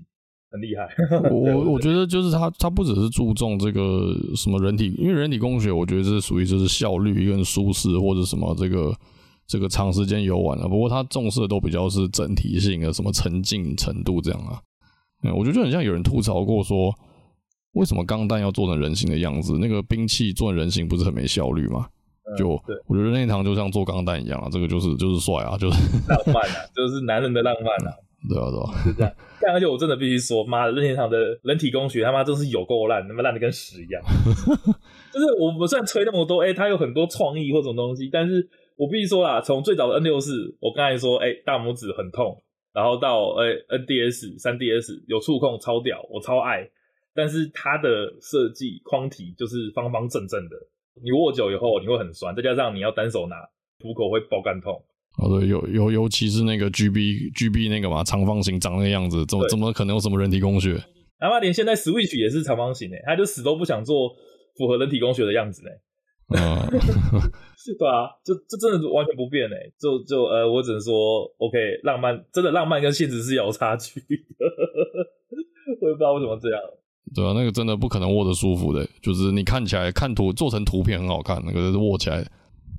[0.52, 0.90] 很厉害。
[1.32, 8.94] 我 我觉得就是它，它不只是注重这个什么人体，因为人体工学，我觉得这是属于就是效率跟舒适或者什么这个
[9.48, 10.68] 这个长时间游玩啊。
[10.68, 14.60] 不过它重视的都比较是整体性的，什么沉浸程度这样啊。
[15.24, 16.94] 嗯，我觉得就很像有人吐槽过说，
[17.76, 19.58] 为什么钢弹要做成人形的样子？
[19.58, 21.88] 那个兵器做成人形不是很没效率吗？
[22.38, 27.94] 就、对、我觉得任天堂就像做钢弹一样啊，这个就是就是帅啊，就是浪漫啊，就是男人的浪漫啊。
[28.30, 29.14] 对啊，对啊，是这样。
[29.42, 34.02] 但而且我真的必须说，妈的，任天堂的人体工学他妈真是有够烂，他妈烂的跟屎一样。
[35.12, 38.48] 就是我们虽然吹那么多，哎、欸，它有很多创意或什么东西，但是
[38.78, 42.42] 我必须说啦，从最早的 N 六四，我刚才说，哎、欸，大拇指很痛，
[42.74, 46.70] 然后到哎、欸、NDS、三 DS 有触控超屌，我超爱。
[47.14, 50.56] 但是它的设计框体就是方方正正的。
[51.02, 53.36] 你握久以后你会很酸，再加上你要单手拿，
[53.82, 54.74] 虎口会爆干痛。
[55.18, 60.74] 哦，对，尤尤尤其是那个 GB GB 那个嘛，长方形长那个样子，怎么怎么可能有什么人体工学？
[61.20, 64.10] 哪怕连现在 Switch 也是长方形诶，他就死都不想做
[64.58, 65.70] 符合人体工学的样子呢。
[66.40, 66.66] 啊，
[67.58, 74.46] 是对啊，就这真的是完全不变诶，就就呃，我只能说 OK，浪漫真的浪漫跟现实是有差距的，
[75.82, 76.60] 我也不知道为什么这样。
[77.14, 82.24] 对啊，那个真的不可能握得舒服的，就是你看起来看图做成图片很好看，那个握起来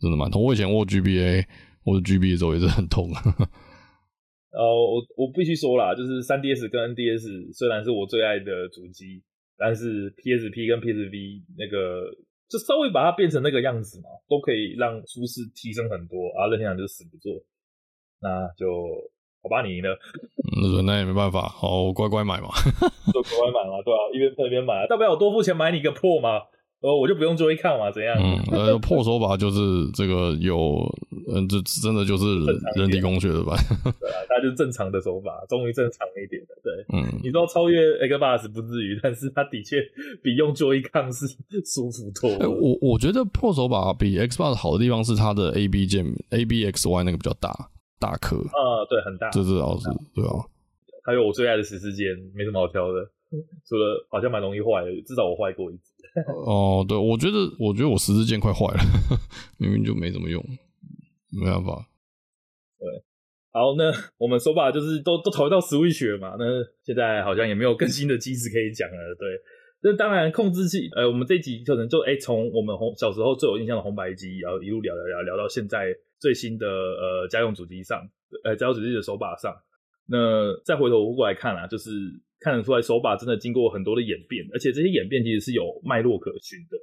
[0.00, 0.42] 真的蛮痛。
[0.42, 1.44] 我以前握 GBA
[1.84, 3.10] 或者 GB 的时候也是很痛。
[4.54, 9.22] 呃，我我必须说啦，就是 3DS 跟 NDS 虽然是我最爱的主机，
[9.58, 12.10] 但是 PSP 跟 PSV 那个
[12.48, 16.46] 就稍微把它变成那个样子嘛，都可以让舒适提升很多啊。
[16.48, 17.34] 任天堂就死不做，
[18.20, 18.66] 那就。
[19.44, 19.96] 我把你赢了，
[20.56, 22.48] 嗯，那也没办法，好，我乖乖买嘛，
[23.12, 24.02] 就乖乖买嘛，对吧、啊？
[24.14, 26.40] 一边碰一边买，大不了我多付钱买你一个破嘛，
[26.80, 28.16] 呃，我就不用追看嘛，怎样？
[28.18, 29.60] 嗯， 呃，破手法就是
[29.92, 30.80] 这个有，
[31.28, 32.24] 嗯，这真的就是
[32.76, 33.52] 人体工学的吧？
[34.00, 39.76] 对啊，它就是正常的手法，终于正常一点的，对，嗯，你说超越 Xbox 不至于，但是它的确
[40.22, 41.26] 比用 Joy-Con 是
[41.66, 42.38] 舒服多了。
[42.38, 47.52] 欸、我我觉得破手法比 Xbox 好的地方是它的 A B 键，A B X Y 那个比较大。
[47.98, 50.44] 大颗啊，对，很大，这是老鼠，对啊。
[51.04, 53.10] 还有我最爱的十字剑，没什么好挑的，
[53.68, 55.92] 除了好像蛮容易坏的，至少我坏过一次。
[56.46, 58.80] 哦，对，我觉得，我觉得我十字剑快坏了，
[59.58, 60.42] 明明就没怎么用，
[61.30, 61.88] 没办法。
[62.78, 62.86] 对，
[63.52, 66.44] 好，那我们手把就是都都投到 Switch 嘛，那
[66.84, 69.28] 现在好像也没有更新的机制可以讲了，对。
[69.86, 78.00] 那当然，控制器，呃，我们这集可能就哎，从、我们红小时候最有印象的红白机，然后一路聊聊聊聊到现在最新的呃家用主机上，
[78.44, 79.54] 呃家用主机的手把上。
[80.08, 81.90] 那再回头过来看啊，就是
[82.40, 86.78] 看得出来手把真的经过很多的演变，而且这些演变其实是有脉络可循的。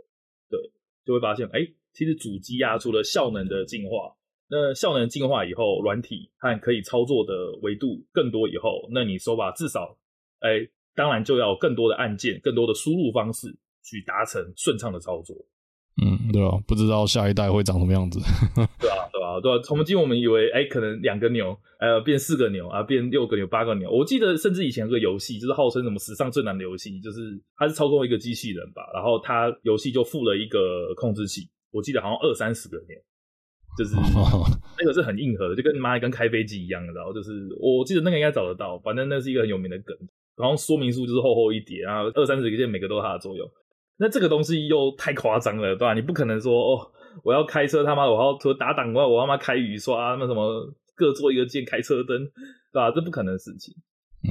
[0.48, 0.60] 对，
[1.04, 4.14] 就会发现，哎、其实主机啊，除了效能的进化，
[4.48, 7.34] 那效能进化以后，软体和可以操作的
[7.64, 9.98] 维度更多以后，那你手把至少，
[10.42, 13.48] 哎、当然就要更多的按键，更多的输入方式
[13.84, 15.36] 去达成顺畅的操作。
[16.02, 18.20] 嗯，对啊，不知道下一代会长什么样子。
[18.80, 19.60] 对啊，对啊，对啊。
[19.62, 23.92] 从今我们以为，哎、欸，可能两个牛，呃，变四个牛啊，变六个牛、八个牛。
[23.92, 27.20] 我记得甚至以前有个游戏，就是号称什么史上最难的游戏，就是
[27.58, 31.50] 它是操控一个机器人吧，然后它游戏就附了一个控制器。
[31.72, 32.98] 我记得好像二三十个牛，
[33.78, 33.96] 就是
[34.80, 36.94] 那个是很硬核的，就跟妈跟开飞机一样的。
[36.94, 39.96] 然后就是我记得那个应该找得到，反正那是一个很有名的梗。
[40.42, 43.48] 然后说明书就是厚厚一叠，然后二三十个键每个都有它的作用。
[43.98, 45.94] 那这个东西又太夸张了，对吧？
[45.94, 46.92] 你不可能说哦，
[47.24, 52.18] 我要开车他妈，我要除了打挡外，我他妈开雨刷，那什么各做一个键开车灯，
[52.74, 52.90] 对吧？
[52.90, 53.76] 这不可能的事情。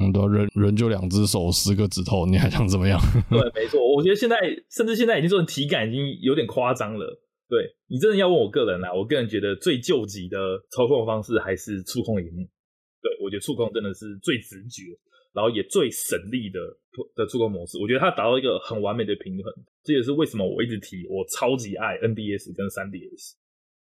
[0.00, 2.98] 嗯，对，人人就两只手，十个指头，你还想怎么样？
[3.30, 3.80] 对，没错。
[3.94, 4.36] 我觉得现在
[4.70, 7.06] 甚至现在已经做成体感，已经有点夸张了。
[7.48, 10.38] 对，你真的要问我个人啦，我个人觉得最救急的
[10.70, 12.46] 操控方式还是触控萤幕。
[13.02, 14.82] 对，我觉得触控真的是最直觉。
[15.32, 16.58] 然后也最省力的
[17.14, 17.78] 的触控模式。
[17.78, 19.52] 我觉得它达到一个很完美的平衡，
[19.82, 23.34] 这也是为什么我一直提我超级爱 NDS 跟 3DS，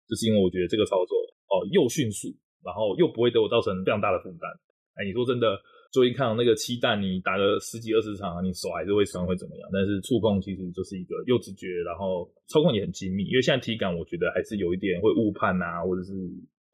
[0.08, 1.18] 就是因为我觉得这个操作
[1.50, 2.30] 哦又迅速，
[2.64, 4.50] 然后又不会对我造成非常大的负担。
[4.96, 5.58] 哎，你说真的？
[5.93, 9.70] 最近看到那个七弹，你打个十几二十场，你手还是会酸，会怎么样？
[9.72, 13.24] 但是触控其实就是一个又直觉，然后操控也很精密。
[13.24, 16.12] 因为现在体感，我觉得还是有一点会误判啊，或者是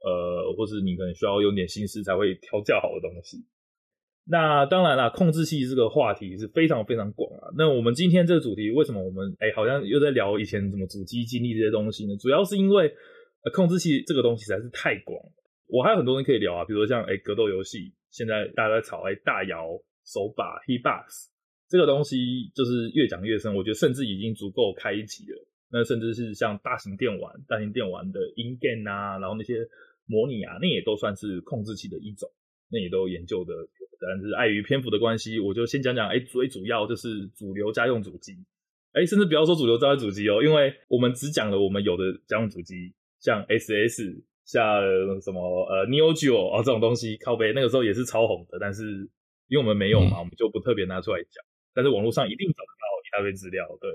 [0.02, 3.38] 呃，或是你可能需要用点心思才会调教好的东西。
[4.26, 7.50] 那当然啦，控制器这个话题是非常非常广啊。
[7.58, 12.16] 那我们今天这个主题，为什么我们哎、好像又在聊以前什么主机经历这些东西呢？
[12.18, 12.88] 主要是因为
[13.44, 15.20] 呃控制器这个东西实在是太广，
[15.68, 17.94] 我还有很多人可以聊啊，比如说像哎、格斗游戏。
[18.12, 19.72] 现在大家在炒哎，大摇
[20.04, 21.32] 手把 Hitbox
[21.70, 25.48] 这个东西就是越讲越深，我觉得甚至已经足够开一集了。
[25.72, 29.66] 那甚至是像大型电玩、大型电玩的 in game 啊，然后那些
[30.08, 32.30] 模拟啊，那也都算是控制器的一种，
[32.70, 33.54] 那也都研究的。
[34.02, 38.34] 但是碍于篇幅的关系，我就先讲讲哎，最主要就是主流家用主机，
[38.94, 44.24] 哎，甚至不要说主流家用主机哦，因为我们只讲了我们有的家用主机，像 SS。
[44.44, 44.82] 像
[45.22, 45.40] 什么
[45.70, 49.08] 呃 Neo Geo 啊这种东西靠背，那个时候也是超红的，但是
[49.48, 51.46] 因为我们没有嘛，嗯、我们就不特别拿出来讲。
[51.74, 53.90] 但是网络上一定找得到一大堆资料，对。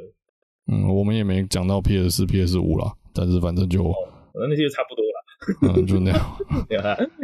[0.73, 3.83] 嗯，我们也没讲到 PS 四、PS 五啦，但是反正就，
[4.33, 5.75] 反正那些差不多啦。
[5.75, 6.19] 嗯，就那样。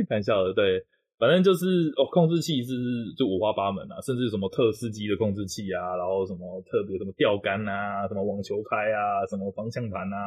[0.08, 0.84] 开玩笑的，对。
[1.22, 2.74] 反正就是哦，控制器是
[3.16, 10.18] 就五花八门啊，甚至什么特斯基的控制器啊，然后什么特别什么钓竿啊，什么网球拍啊，什么方向盘啊，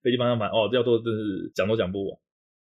[0.00, 2.18] 飞机方向盘哦，这要多就是讲都讲不完。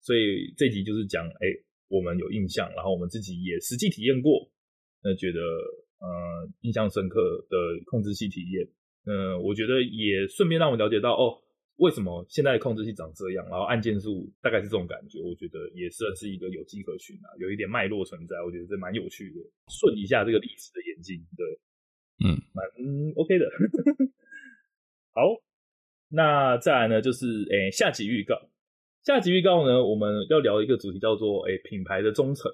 [0.02, 1.46] 所以这集就是讲，哎、
[1.90, 4.50] 我们有印象，然后我们自己也实际体验过，
[5.04, 8.66] 那觉得呃印象深刻的控制器体验，
[9.06, 11.43] 嗯、呃，我觉得也顺便让我了解到哦。
[11.78, 13.44] 为什么现在的控制器长这样？
[13.50, 19.40] 然后按键数大概是这种感觉，我觉得也算是一个有迹可循啊，有一点脉络存在，我觉得这蛮有趣的。
[19.68, 21.46] 顺一下这个历史的眼睛，对，
[22.24, 22.64] 嗯，蛮
[23.16, 23.50] OK 的。
[25.14, 25.22] 好，
[26.10, 28.50] 那再来呢，就是诶、欸、下集预告。
[29.04, 32.52] 下集预告呢，我们要聊一个主题叫做诶、欸、品牌的忠诚。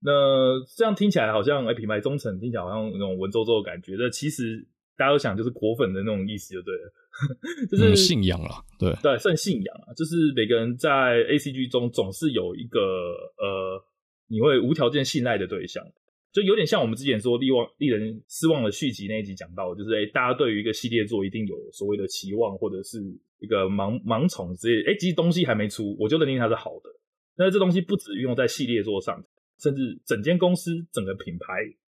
[0.00, 6.92] 那这样听起来好像诶、欸、品牌忠诚听起来好像那种文绉绉的感觉，这其实大家都想就是果粉的那种意思就对了。
[7.70, 9.94] 就是、嗯、信仰了，对对，算信仰啊。
[9.94, 10.90] 就是每个人在
[11.30, 13.84] ACG 中总是有一个呃，
[14.28, 15.84] 你会无条件信赖的对象，
[16.32, 22.98] 就有点像我们之前说利望令人失望的续集那一集讲到，就是哎、欸、大家对于一个系列作一定有所谓的期望，或者是
[23.38, 24.82] 一个盲盲从之类。
[24.86, 26.90] 诶、欸、其实东西还没出，我就认定它是好的。
[27.36, 29.24] 那这东西不止运用在系列作上，
[29.60, 31.46] 甚至整间公司、整个品牌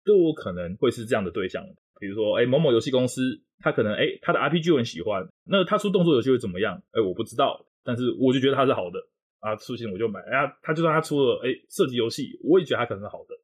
[0.05, 1.65] 都有可能会是这样的对象。
[2.01, 3.43] 比如说，哎、欸、某某游戏公司。
[3.61, 6.81] 他可能哎、欸，他的 RPG 我很喜欢，那他出动作游戏会怎么样？
[6.93, 9.01] 哎、欸，我不知道，但是我就觉得他是好的
[9.41, 10.21] 啊，出现我就买。
[10.21, 13.35] 哎呀，他就算他出了哎射击游戏，我也觉得他可能是好的。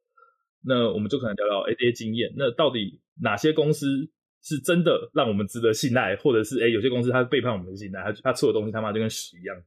[0.63, 2.31] 那我们就可能聊聊哎、欸、这些经验。
[2.37, 4.09] 那到底哪些公司
[4.41, 9.57] 是真的让我们值得信赖，或者是哎、欸、有些公司他背叛我们的信赖，他他出的东西他妈就跟屎一样，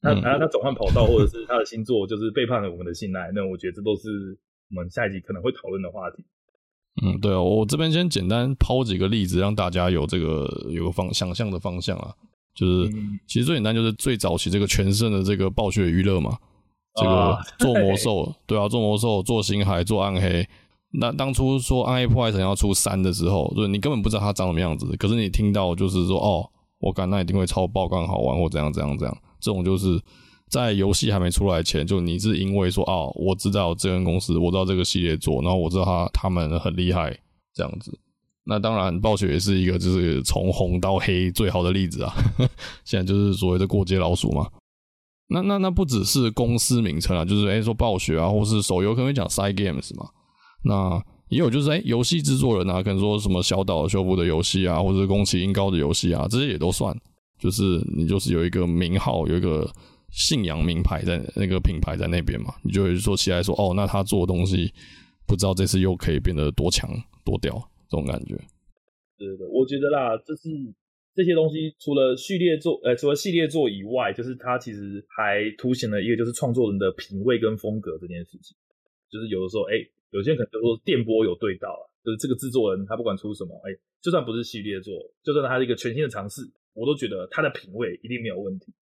[0.00, 3.30] 他他他转换跑道，或者是他的星座就是背叛了我们的信赖。
[3.34, 4.08] 那我觉得这都是
[4.70, 6.24] 我们下一集可能会讨论的话题。
[7.02, 12.12] 嗯，对啊，我这边先简单抛几个例子，让大家有这个有个方想象的方向啊。
[12.54, 12.92] 就是
[13.26, 16.36] 其实最简单，就是最早期这个全盛的这个暴雪娱乐嘛，
[16.96, 20.46] 这个做魔兽， 对啊，做魔兽，做星海，做暗黑。
[20.92, 30.00] 那当初说暗黑破坏神要出三的时候，就是你根本不知道它长什么样子，可是你听到就是说，哦，我感觉那一定会超爆肝好玩，或怎样怎样怎样，这种就是。
[30.50, 37.16] 在游戏还没出来前，就你是因为说哦，我知道这间公司，我知道这个系列做，然后我知道他他们很厉害
[37.54, 37.96] 这样子。
[38.42, 42.12] 那当然，暴雪也是一个就是从红到黑最好的例子啊。
[42.84, 44.48] 现在就是所谓的过街老鼠嘛。
[45.28, 50.08] 那那那不只是公司名称啊，就是诶说暴雪啊，或是手游可能会讲 Cygames 嘛。
[50.64, 56.92] 那也有就是诶游戏制作人啊，可能说什么小岛修复的游戏啊，或者是宫崎英高的游戏啊，这些也都算。
[57.38, 59.70] 就是你就是有一个名号，有一个。
[60.10, 64.72] 信仰名牌在那个品牌在那边嘛，你就会说起来说哦，那他做的东西
[65.26, 66.90] 不知道这次又可以变得多强
[67.24, 67.54] 多屌
[67.88, 68.34] 这种感觉。
[69.16, 70.48] 对对对，我觉得啦，就是
[71.14, 78.56] 这些东西除了系列作，呃，除了系列作以外，就是它其实还凸显了一个就是创作人的品味跟风格这件事情。
[79.10, 79.74] 就是有的时候，哎、
[80.10, 86.42] 有些人可能就说电波有对到啊，就是这个制作人他不管出什么，哎、就算不是系列作，就算他是一个全新的尝试，
[86.74, 88.72] 我都觉得他的品味一定没有问题。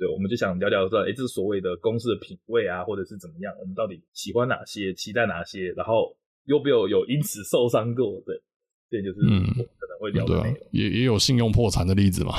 [0.00, 3.52] 对，我们就想聊聊说，哎，这所谓的公司的品味啊，或者是怎么样？
[3.60, 5.74] 我们到底喜欢哪些，期待哪些？
[5.76, 8.18] 然后有没有有因此受伤过？
[8.24, 8.40] 对，
[8.88, 10.58] 这就是我可能会聊的内容。
[10.58, 12.32] 嗯、也也有信用破产的例子嘛？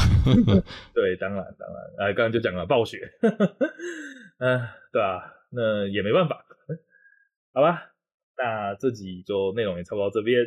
[0.91, 2.09] 对，当然当然。
[2.09, 2.97] 哎，刚刚就讲了暴雪，
[4.39, 6.43] 嗯、呃，对啊，那也没办法，
[7.53, 7.91] 好吧。
[8.39, 10.41] 那这集就内容也差不多到这边，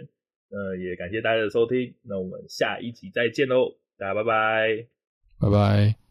[0.51, 4.89] 呃，也感谢大家的收听，那我们下一集再见喽，大家拜拜，
[5.39, 6.04] 拜拜。